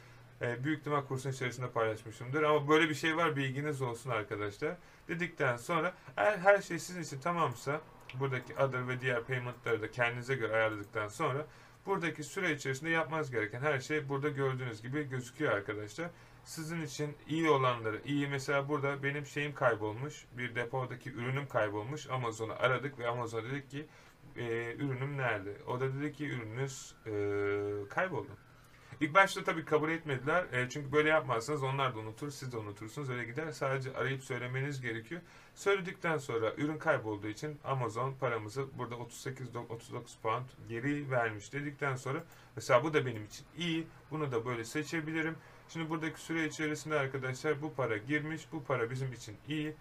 E, 0.43 0.65
büyük 0.65 0.81
ihtimal 0.81 1.05
kursun 1.05 1.31
içerisinde 1.31 1.71
paylaşmışımdır 1.71 2.43
ama 2.43 2.69
böyle 2.69 2.89
bir 2.89 2.95
şey 2.95 3.17
var 3.17 3.37
bilginiz 3.37 3.83
olsun 3.83 4.11
arkadaşlar. 4.11 4.77
Dedikten 5.09 5.57
sonra 5.57 5.95
eğer 6.17 6.39
her 6.39 6.63
şey 6.63 6.79
sizin 6.79 7.03
için 7.03 7.21
tamamsa 7.21 7.81
buradaki 8.15 8.55
other 8.55 8.89
ve 8.89 9.01
diğer 9.01 9.25
payment'ları 9.25 9.83
da 9.83 9.91
kendinize 9.91 10.35
göre 10.35 10.53
ayarladıktan 10.53 11.09
sonra 11.09 11.47
buradaki 11.87 12.25
süre 12.25 12.53
içerisinde 12.53 12.91
yapmanız 12.91 13.31
gereken 13.31 13.61
her 13.61 13.81
şey 13.81 14.09
burada 14.09 14.29
gördüğünüz 14.29 14.83
gibi 14.83 15.09
gözüküyor 15.09 15.53
arkadaşlar. 15.53 16.11
Sizin 16.45 16.83
için 16.83 17.17
iyi 17.29 17.51
olanları, 17.51 18.01
iyi 18.05 18.29
mesela 18.29 18.69
burada 18.69 19.03
benim 19.03 19.27
şeyim 19.27 19.55
kaybolmuş, 19.55 20.25
bir 20.39 20.55
depodaki 20.55 21.11
ürünüm 21.11 21.49
kaybolmuş. 21.49 22.11
Amazon'u 22.11 22.53
aradık 22.53 22.99
ve 22.99 23.09
Amazon 23.09 23.45
dedik 23.45 23.71
ki 23.71 23.87
e, 24.37 24.75
ürünüm 24.75 25.17
nerede? 25.17 25.57
O 25.67 25.81
da 25.81 25.95
dedi 25.95 26.13
ki 26.13 26.27
ürününüz 26.27 26.95
e, 27.07 27.13
kayboldu. 27.89 28.31
İlk 29.01 29.15
başta 29.15 29.45
tabii 29.45 29.65
kabul 29.65 29.91
etmediler. 29.91 30.45
E, 30.53 30.69
çünkü 30.69 30.93
böyle 30.93 31.09
yapmazsanız 31.09 31.63
onlar 31.63 31.95
da 31.95 31.99
unutur, 31.99 32.31
siz 32.31 32.53
de 32.53 32.57
unutursunuz. 32.57 33.11
Öyle 33.11 33.25
gider. 33.25 33.53
Sadece 33.53 33.97
arayıp 33.97 34.25
söylemeniz 34.25 34.81
gerekiyor. 34.81 35.21
Söyledikten 35.55 36.19
sonra 36.19 36.55
ürün 36.57 36.79
kaybolduğu 36.79 37.29
için 37.29 37.59
Amazon 37.65 38.13
paramızı 38.13 38.79
burada 38.79 38.97
38 38.97 39.57
39 39.57 40.17
pound 40.23 40.45
geri 40.69 41.11
vermiş 41.11 41.53
dedikten 41.53 41.97
sonra 41.97 42.25
mesela 42.57 42.85
bu 42.85 42.95
da 42.95 43.07
benim 43.07 43.25
için 43.25 43.47
iyi. 43.59 43.87
Bunu 44.11 44.33
da 44.33 44.47
böyle 44.47 44.65
seçebilirim. 44.65 45.37
Şimdi 45.69 45.91
buradaki 45.91 46.21
süre 46.21 46.47
içerisinde 46.47 46.99
arkadaşlar 46.99 47.63
bu 47.63 47.75
para 47.75 47.97
girmiş. 47.97 48.53
Bu 48.53 48.65
para 48.65 48.91
bizim 48.91 49.13
için 49.13 49.37
iyi. 49.49 49.75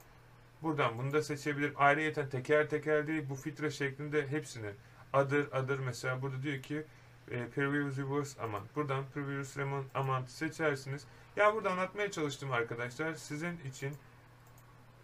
Buradan 0.61 0.97
bunu 0.97 1.13
da 1.13 1.23
seçebilirim. 1.23 1.73
Ayrıyeten 1.77 2.29
teker 2.29 2.69
teker 2.69 3.07
değil 3.07 3.23
bu 3.29 3.35
filtre 3.35 3.71
şeklinde 3.71 4.27
hepsini 4.27 4.69
adır 5.13 5.47
adır 5.51 5.79
mesela 5.79 6.21
burada 6.21 6.43
diyor 6.43 6.61
ki 6.61 6.85
e, 7.31 7.47
Previous 7.47 7.97
Reverse 7.97 8.41
Amount. 8.41 8.75
Buradan 8.75 9.05
Previous 9.13 9.57
Amount 9.93 10.29
seçersiniz. 10.29 11.05
Ya 11.35 11.53
burada 11.53 11.71
anlatmaya 11.71 12.11
çalıştım 12.11 12.51
arkadaşlar. 12.51 13.13
Sizin 13.13 13.57
için 13.57 13.93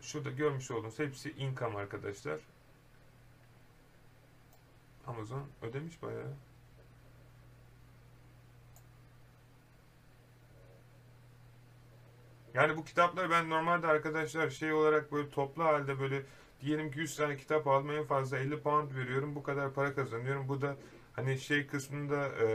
şurada 0.01 0.31
görmüş 0.31 0.71
olduğunuz 0.71 0.99
hepsi 0.99 1.31
income 1.31 1.77
arkadaşlar. 1.77 2.39
Amazon 5.07 5.47
ödemiş 5.61 6.01
bayağı. 6.01 6.33
Yani 12.53 12.77
bu 12.77 12.85
kitapları 12.85 13.29
ben 13.29 13.49
normalde 13.49 13.87
arkadaşlar 13.87 14.49
şey 14.49 14.73
olarak 14.73 15.11
böyle 15.11 15.29
toplu 15.29 15.63
halde 15.63 15.99
böyle 15.99 16.21
diyelim 16.61 16.91
ki 16.91 16.99
100 16.99 17.15
tane 17.15 17.37
kitap 17.37 17.67
en 17.67 18.03
fazla 18.03 18.37
50 18.37 18.59
pound 18.59 18.95
veriyorum. 18.95 19.35
Bu 19.35 19.43
kadar 19.43 19.73
para 19.73 19.95
kazanıyorum. 19.95 20.49
Bu 20.49 20.61
da 20.61 20.75
hani 21.15 21.39
şey 21.39 21.67
kısmında 21.67 22.27
e, 22.27 22.47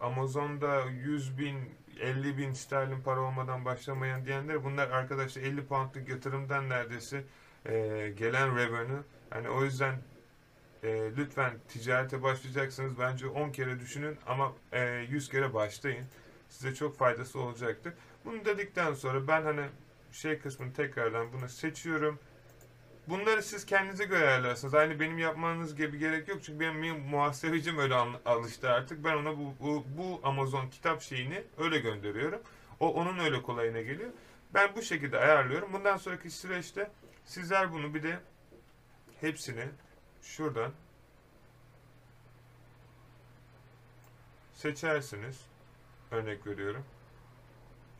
Amazon'da 0.00 0.84
100 0.84 1.38
bin 1.38 1.56
50 2.00 2.38
bin 2.38 2.52
sterlin 2.52 3.00
para 3.00 3.20
olmadan 3.20 3.64
başlamayan 3.64 4.24
diyenler 4.24 4.64
bunlar 4.64 4.90
arkadaşlar 4.90 5.42
50 5.42 5.66
poundlık 5.66 6.08
yatırımdan 6.08 6.68
neredeyse 6.68 7.24
e, 7.66 7.72
gelen 8.16 8.56
revenue. 8.56 9.02
Hani 9.30 9.48
o 9.48 9.64
yüzden 9.64 9.94
e, 10.82 10.88
lütfen 11.16 11.52
ticarete 11.68 12.22
başlayacaksınız 12.22 12.98
bence 12.98 13.26
10 13.26 13.50
kere 13.50 13.80
düşünün 13.80 14.18
ama 14.26 14.52
e, 14.72 15.06
100 15.10 15.28
kere 15.28 15.54
başlayın. 15.54 16.04
Size 16.48 16.74
çok 16.74 16.98
faydası 16.98 17.40
olacaktır. 17.40 17.94
Bunu 18.24 18.44
dedikten 18.44 18.94
sonra 18.94 19.28
ben 19.28 19.42
hani 19.42 19.66
şey 20.12 20.38
kısmını 20.38 20.72
tekrardan 20.72 21.32
bunu 21.32 21.48
seçiyorum. 21.48 22.18
Bunları 23.08 23.42
siz 23.42 23.66
kendinize 23.66 24.04
göre 24.04 24.28
ayarlarsınız. 24.28 24.74
Aynı 24.74 25.00
benim 25.00 25.18
yapmanız 25.18 25.76
gibi 25.76 25.98
gerek 25.98 26.28
yok. 26.28 26.38
Çünkü 26.42 26.60
benim, 26.60 26.82
benim 26.82 27.00
muhasebecim 27.00 27.78
öyle 27.78 27.94
alıştı 28.24 28.70
artık. 28.70 29.04
Ben 29.04 29.16
ona 29.16 29.38
bu, 29.38 29.54
bu, 29.60 29.84
bu 29.98 30.20
Amazon 30.22 30.68
kitap 30.68 31.02
şeyini 31.02 31.44
öyle 31.58 31.78
gönderiyorum. 31.78 32.40
O 32.80 32.94
onun 32.94 33.18
öyle 33.18 33.42
kolayına 33.42 33.80
geliyor. 33.80 34.10
Ben 34.54 34.76
bu 34.76 34.82
şekilde 34.82 35.18
ayarlıyorum. 35.18 35.72
Bundan 35.72 35.96
sonraki 35.96 36.30
süreçte 36.30 36.90
sizler 37.24 37.72
bunu 37.72 37.94
bir 37.94 38.02
de 38.02 38.18
hepsini 39.20 39.64
şuradan 40.22 40.72
seçersiniz. 44.54 45.40
Örnek 46.10 46.46
veriyorum. 46.46 46.84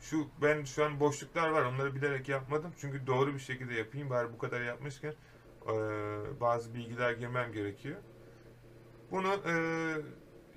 Şu 0.09 0.27
ben 0.41 0.63
şu 0.63 0.85
an 0.85 0.99
boşluklar 0.99 1.49
var. 1.49 1.63
Onları 1.63 1.95
bilerek 1.95 2.29
yapmadım. 2.29 2.73
Çünkü 2.81 3.07
doğru 3.07 3.33
bir 3.33 3.39
şekilde 3.39 3.73
yapayım. 3.73 4.09
Bari 4.09 4.33
bu 4.33 4.37
kadar 4.37 4.61
yapmışken 4.61 5.13
e, 5.63 5.73
bazı 6.41 6.73
bilgiler 6.73 7.11
girmem 7.11 7.53
gerekiyor. 7.53 7.97
Bunu 9.11 9.33
e, 9.33 9.55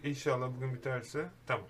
inşallah 0.08 0.48
bugün 0.56 0.74
biterse 0.74 1.30
tamam. 1.46 1.66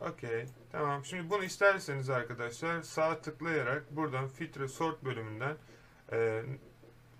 Okey. 0.00 0.46
Tamam. 0.72 1.04
Şimdi 1.04 1.30
bunu 1.30 1.44
isterseniz 1.44 2.10
arkadaşlar 2.10 2.82
sağ 2.82 3.20
tıklayarak 3.20 3.96
buradan 3.96 4.28
filtre 4.28 4.68
sort 4.68 5.04
bölümünden 5.04 5.56
e, 6.12 6.42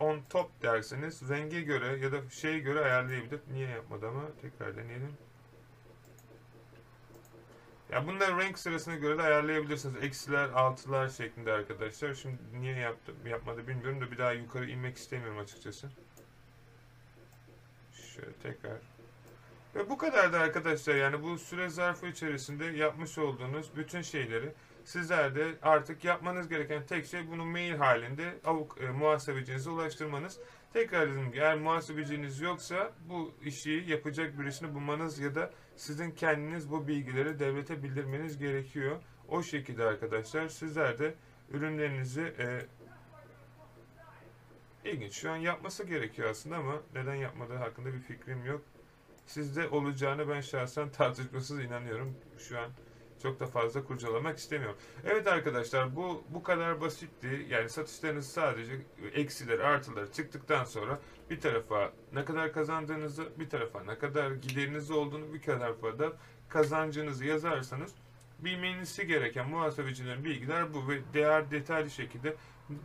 on 0.00 0.20
top 0.30 0.62
derseniz 0.62 1.28
renge 1.28 1.60
göre 1.60 1.98
ya 1.98 2.12
da 2.12 2.30
şeye 2.30 2.58
göre 2.58 2.80
ayarlayabilir. 2.80 3.40
Niye 3.52 3.68
yapmadı 3.68 4.08
ama 4.08 4.22
tekrar 4.42 4.76
deneyelim. 4.76 5.16
Ya 7.92 8.06
bunları 8.06 8.38
renk 8.38 8.58
sırasına 8.58 8.94
göre 8.94 9.18
de 9.18 9.22
ayarlayabilirsiniz. 9.22 10.04
Eksiler, 10.04 10.48
altılar 10.48 11.08
şeklinde 11.08 11.52
arkadaşlar. 11.52 12.14
Şimdi 12.14 12.36
niye 12.60 12.76
yaptı, 12.76 13.12
yapmadı 13.28 13.68
bilmiyorum 13.68 14.00
da 14.00 14.10
bir 14.10 14.18
daha 14.18 14.32
yukarı 14.32 14.70
inmek 14.70 14.96
istemiyorum 14.96 15.38
açıkçası. 15.38 15.88
Şöyle 17.92 18.32
tekrar. 18.32 18.76
Ve 19.74 19.90
bu 19.90 19.98
kadar 19.98 20.32
da 20.32 20.38
arkadaşlar 20.38 20.94
yani 20.94 21.22
bu 21.22 21.38
süre 21.38 21.68
zarfı 21.68 22.06
içerisinde 22.06 22.64
yapmış 22.64 23.18
olduğunuz 23.18 23.76
bütün 23.76 24.02
şeyleri 24.02 24.52
sizler 24.84 25.34
de 25.34 25.54
artık 25.62 26.04
yapmanız 26.04 26.48
gereken 26.48 26.86
tek 26.86 27.06
şey 27.06 27.30
bunu 27.30 27.44
mail 27.44 27.74
halinde 27.74 28.34
avuk, 28.44 28.78
e, 28.80 28.90
muhasebecinize 28.90 29.70
ulaştırmanız. 29.70 30.38
Tekrar 30.72 31.10
dedim 31.10 31.32
ki 31.32 31.38
eğer 31.38 31.58
muhasebeciniz 31.58 32.40
yoksa 32.40 32.92
bu 33.08 33.32
işi 33.44 33.84
yapacak 33.88 34.38
birisini 34.40 34.74
bulmanız 34.74 35.18
ya 35.18 35.34
da 35.34 35.50
sizin 35.80 36.10
kendiniz 36.10 36.70
bu 36.70 36.88
bilgileri 36.88 37.38
devlete 37.38 37.82
bildirmeniz 37.82 38.38
gerekiyor. 38.38 38.96
O 39.28 39.42
şekilde 39.42 39.84
arkadaşlar 39.84 40.48
sizler 40.48 40.98
de 40.98 41.14
ürünlerinizi 41.50 42.34
e, 42.38 42.66
ilginç 44.90 45.12
şu 45.12 45.30
an 45.30 45.36
yapması 45.36 45.84
gerekiyor 45.84 46.30
aslında 46.30 46.56
ama 46.56 46.82
neden 46.94 47.14
yapmadığı 47.14 47.56
hakkında 47.56 47.92
bir 47.94 47.98
fikrim 47.98 48.44
yok. 48.44 48.62
Sizde 49.26 49.68
olacağını 49.68 50.28
ben 50.28 50.40
şahsen 50.40 50.90
tartışmasız 50.90 51.60
inanıyorum. 51.60 52.16
Şu 52.38 52.58
an 52.58 52.70
çok 53.22 53.40
da 53.40 53.46
fazla 53.46 53.84
kurcalamak 53.84 54.38
istemiyorum. 54.38 54.76
Evet 55.04 55.26
arkadaşlar 55.26 55.96
bu 55.96 56.24
bu 56.28 56.42
kadar 56.42 56.80
basitti. 56.80 57.46
Yani 57.50 57.68
satışlarınız 57.68 58.28
sadece 58.28 58.72
eksileri 59.14 59.62
artıları 59.62 60.12
çıktıktan 60.12 60.64
sonra 60.64 60.98
bir 61.30 61.40
tarafa 61.40 61.92
ne 62.12 62.24
kadar 62.24 62.52
kazandığınızı 62.52 63.28
bir 63.38 63.50
tarafa 63.50 63.84
ne 63.84 63.98
kadar 63.98 64.30
gideriniz 64.30 64.90
olduğunu 64.90 65.34
bir 65.34 65.42
tarafa 65.42 65.98
da 65.98 66.12
kazancınızı 66.48 67.24
yazarsanız 67.24 67.94
bilmenizi 68.38 69.06
gereken 69.06 69.48
muhasebecilerin 69.48 70.24
bilgiler 70.24 70.74
bu 70.74 70.88
ve 70.88 71.00
değer 71.14 71.50
detaylı 71.50 71.90
şekilde 71.90 72.36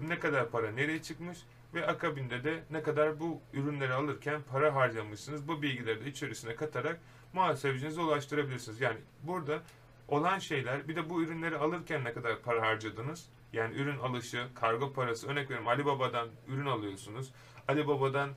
ne 0.08 0.20
kadar 0.20 0.50
para 0.50 0.72
nereye 0.72 1.02
çıkmış 1.02 1.38
ve 1.74 1.88
akabinde 1.88 2.44
de 2.44 2.64
ne 2.72 2.84
kadar 2.84 3.20
bu 3.20 3.42
ürünleri 3.54 3.94
alırken 3.94 4.42
para 4.52 4.76
harcamışsınız 4.76 5.48
bu 5.48 5.62
bilgileri 5.62 6.06
de 6.06 6.10
içerisine 6.10 6.56
katarak 6.56 7.00
muhasebecinize 7.34 8.02
ulaştırabilirsiniz. 8.02 8.82
Yani 8.82 8.98
burada 9.24 9.62
olan 10.08 10.40
şeyler 10.40 10.88
bir 10.88 10.96
de 10.96 11.10
bu 11.10 11.24
ürünleri 11.24 11.58
alırken 11.58 12.04
ne 12.04 12.14
kadar 12.14 12.42
para 12.42 12.62
harcadınız? 12.62 13.30
Yani 13.54 13.76
ürün 13.76 14.00
alışı, 14.00 14.48
kargo 14.56 14.94
parası 14.94 15.28
örnek 15.28 15.44
veriyorum 15.44 15.68
Ali 15.68 15.86
Baba'dan 15.86 16.30
ürün 16.48 16.66
alıyorsunuz. 16.66 17.32
Ali 17.68 17.88
Baba'dan 17.88 18.30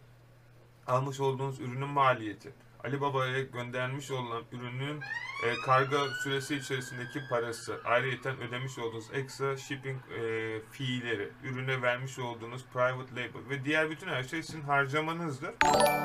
almış 0.87 1.21
olduğunuz 1.21 1.61
ürünün 1.61 1.89
maliyeti. 1.89 2.53
Ali 2.85 3.01
Baba'ya 3.01 3.43
göndermiş 3.43 4.11
olan 4.11 4.43
ürünün 4.53 5.01
e, 5.45 5.55
kargo 5.65 5.97
süresi 6.23 6.57
içerisindeki 6.57 7.21
parası, 7.31 7.81
ayrıyeten 7.85 8.41
ödemiş 8.41 8.79
olduğunuz 8.79 9.07
ekstra 9.13 9.57
shipping 9.57 10.01
e, 10.11 10.61
fiilleri, 10.71 11.29
ürüne 11.45 11.83
vermiş 11.83 12.19
olduğunuz 12.19 12.65
private 12.73 13.13
label 13.13 13.51
ve 13.51 13.65
diğer 13.65 13.91
bütün 13.91 14.07
her 14.09 14.23
şey 14.23 14.43
sizin 14.43 14.61
harcamanızdır. 14.61 15.55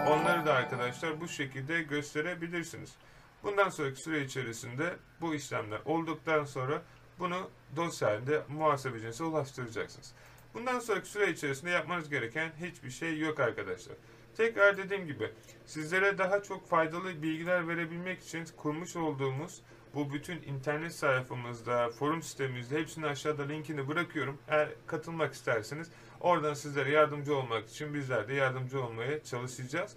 Onları 0.07 0.45
da 0.45 0.53
arkadaşlar 0.53 1.21
bu 1.21 1.27
şekilde 1.27 1.81
gösterebilirsiniz. 1.81 2.95
Bundan 3.43 3.69
sonraki 3.69 4.01
süre 4.01 4.23
içerisinde 4.23 4.95
bu 5.21 5.35
işlemler 5.35 5.79
olduktan 5.85 6.45
sonra 6.45 6.81
bunu 7.19 7.49
dosya 7.75 8.09
halinde 8.09 8.43
muhasebecinize 8.49 9.23
ulaştıracaksınız. 9.23 10.13
Bundan 10.53 10.79
sonraki 10.79 11.09
süre 11.09 11.31
içerisinde 11.31 11.69
yapmanız 11.71 12.09
gereken 12.09 12.51
hiçbir 12.61 12.89
şey 12.89 13.19
yok 13.19 13.39
arkadaşlar. 13.39 13.95
Tekrar 14.37 14.77
dediğim 14.77 15.07
gibi 15.07 15.31
sizlere 15.65 16.17
daha 16.17 16.43
çok 16.43 16.69
faydalı 16.69 17.21
bilgiler 17.21 17.67
verebilmek 17.67 18.21
için 18.21 18.45
kurmuş 18.57 18.95
olduğumuz 18.95 19.61
bu 19.95 20.13
bütün 20.13 20.41
internet 20.41 20.95
sayfamızda, 20.95 21.89
forum 21.89 22.21
sitemimizde 22.21 22.79
hepsini 22.79 23.05
aşağıda 23.05 23.43
linkini 23.43 23.87
bırakıyorum. 23.87 24.37
Eğer 24.47 24.69
katılmak 24.87 25.33
isterseniz 25.33 25.91
oradan 26.19 26.53
sizlere 26.53 26.91
yardımcı 26.91 27.35
olmak 27.35 27.69
için 27.69 27.93
bizler 27.93 28.27
de 28.27 28.33
yardımcı 28.33 28.83
olmaya 28.83 29.23
çalışacağız. 29.23 29.95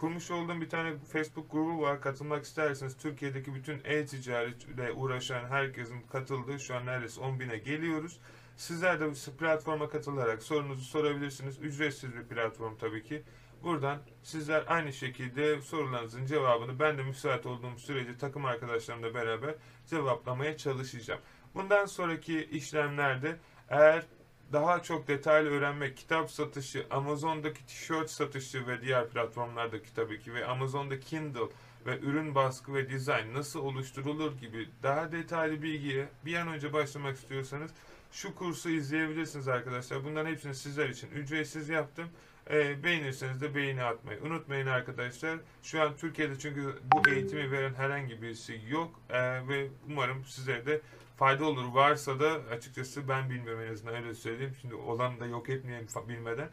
Kurmuş 0.00 0.30
olduğum 0.30 0.60
bir 0.60 0.68
tane 0.68 0.98
Facebook 1.12 1.52
grubu 1.52 1.82
var. 1.82 2.00
Katılmak 2.00 2.44
isterseniz 2.44 2.96
Türkiye'deki 2.96 3.54
bütün 3.54 3.80
e-ticaretle 3.84 4.92
uğraşan 4.92 5.48
herkesin 5.48 6.02
katıldığı 6.02 6.60
şu 6.60 6.74
an 6.76 6.86
neredeyse 6.86 7.20
10 7.20 7.40
bine 7.40 7.58
geliyoruz. 7.58 8.20
Sizler 8.56 9.00
de 9.00 9.10
bu 9.10 9.36
platforma 9.38 9.88
katılarak 9.88 10.42
sorunuzu 10.42 10.84
sorabilirsiniz. 10.84 11.58
Ücretsiz 11.58 12.14
bir 12.14 12.22
platform 12.22 12.76
tabii 12.76 13.02
ki. 13.02 13.22
Buradan 13.62 13.98
sizler 14.22 14.64
aynı 14.66 14.92
şekilde 14.92 15.60
sorularınızın 15.60 16.26
cevabını 16.26 16.78
ben 16.78 16.98
de 16.98 17.02
müsait 17.02 17.46
olduğum 17.46 17.78
sürece 17.78 18.16
takım 18.18 18.44
arkadaşlarımla 18.44 19.14
beraber 19.14 19.54
cevaplamaya 19.86 20.56
çalışacağım. 20.56 21.20
Bundan 21.54 21.86
sonraki 21.86 22.44
işlemlerde 22.44 23.36
eğer 23.68 24.04
daha 24.52 24.82
çok 24.82 25.08
detaylı 25.08 25.50
öğrenmek, 25.50 25.96
kitap 25.96 26.30
satışı, 26.30 26.86
Amazon'daki 26.90 27.66
tişört 27.66 28.10
satışı 28.10 28.66
ve 28.66 28.82
diğer 28.82 29.08
platformlardaki 29.08 29.94
tabii 29.94 30.20
ki 30.20 30.34
ve 30.34 30.46
Amazon'da 30.46 31.00
Kindle 31.00 31.48
ve 31.86 31.98
ürün 31.98 32.34
baskı 32.34 32.74
ve 32.74 32.90
dizayn 32.90 33.34
nasıl 33.34 33.60
oluşturulur 33.60 34.38
gibi 34.38 34.68
daha 34.82 35.12
detaylı 35.12 35.62
bilgiye 35.62 36.08
bir 36.24 36.34
an 36.34 36.48
önce 36.48 36.72
başlamak 36.72 37.16
istiyorsanız 37.16 37.70
şu 38.12 38.34
kursu 38.34 38.70
izleyebilirsiniz 38.70 39.48
arkadaşlar. 39.48 40.04
Bunların 40.04 40.30
hepsini 40.30 40.54
sizler 40.54 40.88
için 40.88 41.10
ücretsiz 41.10 41.68
yaptım. 41.68 42.08
E, 42.50 42.84
beğenirseniz 42.84 43.40
de 43.40 43.54
beğeni 43.54 43.82
atmayı 43.82 44.20
unutmayın 44.22 44.66
arkadaşlar. 44.66 45.38
Şu 45.62 45.82
an 45.82 45.96
Türkiye'de 45.96 46.38
çünkü 46.38 46.74
bu 46.94 47.10
eğitimi 47.10 47.52
veren 47.52 47.74
herhangi 47.74 48.22
birisi 48.22 48.60
yok 48.68 49.00
e, 49.10 49.48
ve 49.48 49.68
umarım 49.88 50.24
sizlere 50.24 50.66
de 50.66 50.80
fayda 51.20 51.44
olur. 51.44 51.64
Varsa 51.74 52.20
da 52.20 52.30
açıkçası 52.50 53.08
ben 53.08 53.30
bilmiyorum 53.30 53.62
en 53.68 53.72
azından 53.72 53.94
öyle 53.94 54.14
söyleyeyim. 54.14 54.56
Şimdi 54.60 54.74
olan 54.74 55.20
da 55.20 55.26
yok 55.26 55.48
etmeyeyim 55.48 55.86
bilmeden. 56.08 56.48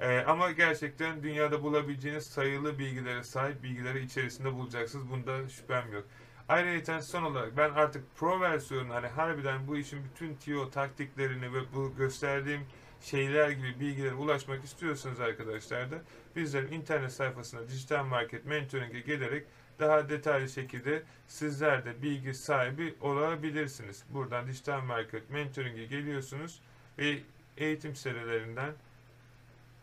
Ee, 0.00 0.18
ama 0.18 0.50
gerçekten 0.50 1.22
dünyada 1.22 1.62
bulabileceğiniz 1.62 2.26
sayılı 2.26 2.78
bilgilere 2.78 3.22
sahip 3.22 3.62
bilgileri 3.62 4.04
içerisinde 4.04 4.52
bulacaksınız. 4.52 5.10
Bunda 5.10 5.48
şüphem 5.48 5.92
yok. 5.92 6.04
Ayrıca 6.48 7.02
son 7.02 7.22
olarak 7.22 7.56
ben 7.56 7.70
artık 7.70 8.16
pro 8.16 8.40
versiyonu 8.40 8.94
hani 8.94 9.06
harbiden 9.06 9.66
bu 9.66 9.76
işin 9.76 10.04
bütün 10.04 10.34
tiyo 10.34 10.70
taktiklerini 10.70 11.54
ve 11.54 11.74
bu 11.74 11.96
gösterdiğim 11.96 12.66
şeyler 13.00 13.50
gibi 13.50 13.80
bilgilere 13.80 14.14
ulaşmak 14.14 14.64
istiyorsanız 14.64 15.20
arkadaşlar 15.20 15.90
da 15.90 16.02
bizlerin 16.36 16.72
internet 16.72 17.12
sayfasına 17.12 17.68
dijital 17.68 18.04
market 18.04 18.44
mentoring'e 18.44 19.00
gelerek 19.00 19.46
daha 19.82 20.08
detaylı 20.08 20.48
şekilde 20.48 21.02
sizler 21.28 21.84
de 21.84 22.02
bilgi 22.02 22.34
sahibi 22.34 22.94
olabilirsiniz. 23.00 24.04
Buradan 24.10 24.46
dijital 24.46 24.80
market 24.80 25.30
mentoring'e 25.30 25.84
geliyorsunuz 25.84 26.60
ve 26.98 27.18
eğitim 27.56 27.96
serilerinden 27.96 28.72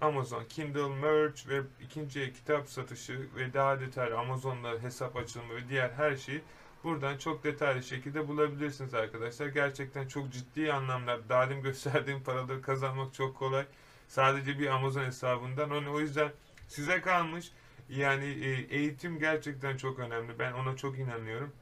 Amazon, 0.02 0.44
Kindle, 0.46 0.88
Merch 0.88 1.48
ve 1.48 1.62
ikinci 1.82 2.34
kitap 2.34 2.70
satışı 2.70 3.28
ve 3.36 3.54
daha 3.54 3.80
detaylı 3.80 4.18
Amazon'da 4.18 4.72
hesap 4.82 5.16
açılımı 5.16 5.56
ve 5.56 5.70
diğer 5.70 5.90
her 5.90 6.16
şeyi 6.16 6.42
buradan 6.84 7.18
çok 7.18 7.44
detaylı 7.44 7.84
şekilde 7.84 8.28
bulabilirsiniz 8.28 8.94
arkadaşlar. 8.94 9.48
Gerçekten 9.48 10.08
çok 10.08 10.32
ciddi 10.32 10.74
anlamda 10.74 11.30
demin 11.30 11.64
gösterdiğim 11.64 12.24
paraları 12.24 12.62
kazanmak 12.62 13.14
çok 13.14 13.38
kolay. 13.38 13.66
Sadece 14.08 14.60
bir 14.60 14.68
Amazon 14.68 15.04
hesabından. 15.04 15.88
O 15.88 16.00
yüzden 16.00 16.32
size 16.68 17.02
kalmış. 17.02 17.52
Yani 17.90 18.26
e, 18.26 18.76
eğitim 18.76 19.20
gerçekten 19.20 19.78
çok 19.78 20.00
önemli. 20.00 20.40
Ben 20.40 20.54
ona 20.54 20.76
çok 20.76 21.00
inanıyorum. 21.00 21.54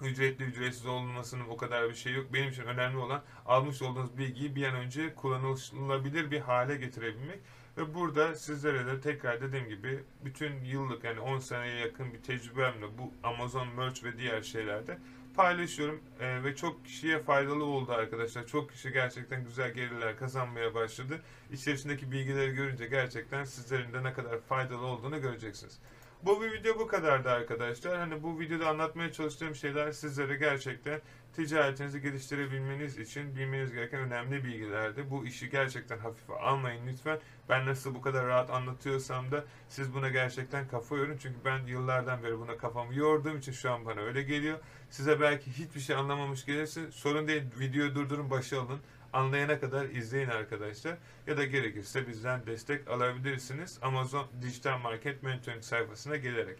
Ücretli 0.00 0.44
ücretsiz 0.44 0.86
olmasının 0.86 1.44
o 1.48 1.56
kadar 1.56 1.88
bir 1.88 1.94
şey 1.94 2.12
yok. 2.12 2.26
Benim 2.32 2.48
için 2.48 2.62
önemli 2.62 2.98
olan 2.98 3.22
almış 3.46 3.82
olduğunuz 3.82 4.18
bilgiyi 4.18 4.56
bir 4.56 4.66
an 4.66 4.74
önce 4.74 5.14
kullanılabilir 5.14 6.30
bir 6.30 6.40
hale 6.40 6.76
getirebilmek. 6.76 7.38
Ve 7.76 7.94
burada 7.94 8.34
sizlere 8.34 8.86
de 8.86 9.00
tekrar 9.00 9.40
dediğim 9.40 9.68
gibi 9.68 10.04
bütün 10.24 10.64
yıllık 10.64 11.04
yani 11.04 11.20
10 11.20 11.38
seneye 11.38 11.76
yakın 11.76 12.12
bir 12.14 12.22
tecrübemle 12.22 12.98
bu 12.98 13.14
Amazon 13.22 13.68
Merch 13.68 14.04
ve 14.04 14.18
diğer 14.18 14.42
şeylerde 14.42 14.98
paylaşıyorum 15.34 16.00
ee, 16.20 16.44
ve 16.44 16.56
çok 16.56 16.84
kişiye 16.84 17.18
faydalı 17.18 17.64
oldu 17.64 17.92
arkadaşlar. 17.92 18.46
Çok 18.46 18.70
kişi 18.72 18.92
gerçekten 18.92 19.44
güzel 19.44 19.74
gelirler 19.74 20.16
kazanmaya 20.16 20.74
başladı. 20.74 21.22
İçerisindeki 21.52 22.12
bilgileri 22.12 22.52
görünce 22.52 22.86
gerçekten 22.86 23.44
sizlerin 23.44 23.92
de 23.92 24.02
ne 24.04 24.12
kadar 24.12 24.40
faydalı 24.40 24.86
olduğunu 24.86 25.20
göreceksiniz. 25.20 25.78
Bu 26.24 26.42
bir 26.42 26.52
video 26.52 26.78
bu 26.78 26.86
kadardı 26.86 27.30
arkadaşlar. 27.30 27.98
Hani 27.98 28.22
bu 28.22 28.40
videoda 28.40 28.68
anlatmaya 28.68 29.12
çalıştığım 29.12 29.54
şeyler 29.54 29.92
sizlere 29.92 30.36
gerçekten 30.36 31.00
ticaretinizi 31.32 32.00
geliştirebilmeniz 32.00 32.98
için 32.98 33.36
bilmeniz 33.36 33.72
gereken 33.72 34.00
önemli 34.00 34.44
bilgilerdi. 34.44 35.10
Bu 35.10 35.26
işi 35.26 35.50
gerçekten 35.50 35.98
hafife 35.98 36.32
almayın 36.32 36.86
lütfen. 36.86 37.18
Ben 37.48 37.66
nasıl 37.66 37.94
bu 37.94 38.00
kadar 38.00 38.26
rahat 38.26 38.50
anlatıyorsam 38.50 39.30
da 39.30 39.44
siz 39.68 39.94
buna 39.94 40.08
gerçekten 40.08 40.68
kafa 40.68 40.96
yorun. 40.96 41.16
Çünkü 41.16 41.38
ben 41.44 41.66
yıllardan 41.66 42.22
beri 42.22 42.38
buna 42.38 42.56
kafamı 42.56 42.94
yorduğum 42.94 43.38
için 43.38 43.52
şu 43.52 43.72
an 43.72 43.86
bana 43.86 44.00
öyle 44.00 44.22
geliyor. 44.22 44.58
Size 44.90 45.20
belki 45.20 45.50
hiçbir 45.50 45.80
şey 45.80 45.96
anlamamış 45.96 46.46
gelirse 46.46 46.90
sorun 46.92 47.28
değil. 47.28 47.42
Videoyu 47.60 47.94
durdurun 47.94 48.30
başa 48.30 48.60
alın. 48.60 48.80
Anlayana 49.12 49.60
kadar 49.60 49.84
izleyin 49.84 50.28
arkadaşlar. 50.28 50.96
Ya 51.26 51.36
da 51.36 51.44
gerekirse 51.44 52.08
bizden 52.08 52.46
destek 52.46 52.88
alabilirsiniz. 52.88 53.78
Amazon 53.82 54.26
Dijital 54.42 54.78
Market 54.78 55.22
Mentoring 55.22 55.62
sayfasına 55.62 56.16
gelerek. 56.16 56.58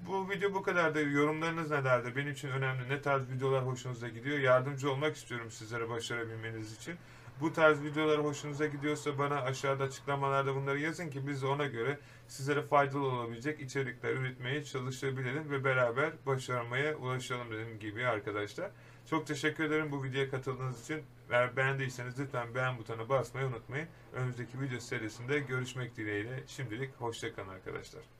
Bu 0.00 0.30
video 0.30 0.54
bu 0.54 0.62
kadar 0.62 0.94
da 0.94 1.00
yorumlarınız 1.00 1.70
nelerdir? 1.70 2.16
Benim 2.16 2.32
için 2.32 2.48
önemli. 2.48 2.88
Ne 2.88 3.02
tarz 3.02 3.30
videolar 3.30 3.66
hoşunuza 3.66 4.08
gidiyor? 4.08 4.38
Yardımcı 4.38 4.90
olmak 4.90 5.16
istiyorum 5.16 5.50
sizlere 5.50 5.88
başarabilmeniz 5.88 6.76
için. 6.76 6.94
Bu 7.40 7.52
tarz 7.52 7.82
videolar 7.82 8.24
hoşunuza 8.24 8.66
gidiyorsa 8.66 9.18
bana 9.18 9.42
aşağıda 9.42 9.84
açıklamalarda 9.84 10.54
bunları 10.54 10.80
yazın 10.80 11.10
ki 11.10 11.26
biz 11.26 11.44
ona 11.44 11.66
göre 11.66 11.98
sizlere 12.28 12.62
faydalı 12.62 13.06
olabilecek 13.06 13.60
içerikler 13.60 14.12
üretmeye 14.12 14.64
çalışabilelim 14.64 15.50
ve 15.50 15.64
beraber 15.64 16.12
başarmaya 16.26 16.96
ulaşalım 16.96 17.50
dediğim 17.50 17.78
gibi 17.78 18.06
arkadaşlar. 18.06 18.70
Çok 19.10 19.26
teşekkür 19.26 19.64
ederim 19.64 19.92
bu 19.92 20.04
videoya 20.04 20.30
katıldığınız 20.30 20.82
için. 20.82 21.02
Eğer 21.30 21.56
beğendiyseniz 21.56 22.20
lütfen 22.20 22.54
beğen 22.54 22.78
butonuna 22.78 23.08
basmayı 23.08 23.46
unutmayın. 23.46 23.88
Önümüzdeki 24.12 24.60
video 24.60 24.80
serisinde 24.80 25.38
görüşmek 25.38 25.96
dileğiyle. 25.96 26.44
Şimdilik 26.46 26.94
hoşçakalın 27.00 27.48
arkadaşlar. 27.48 28.15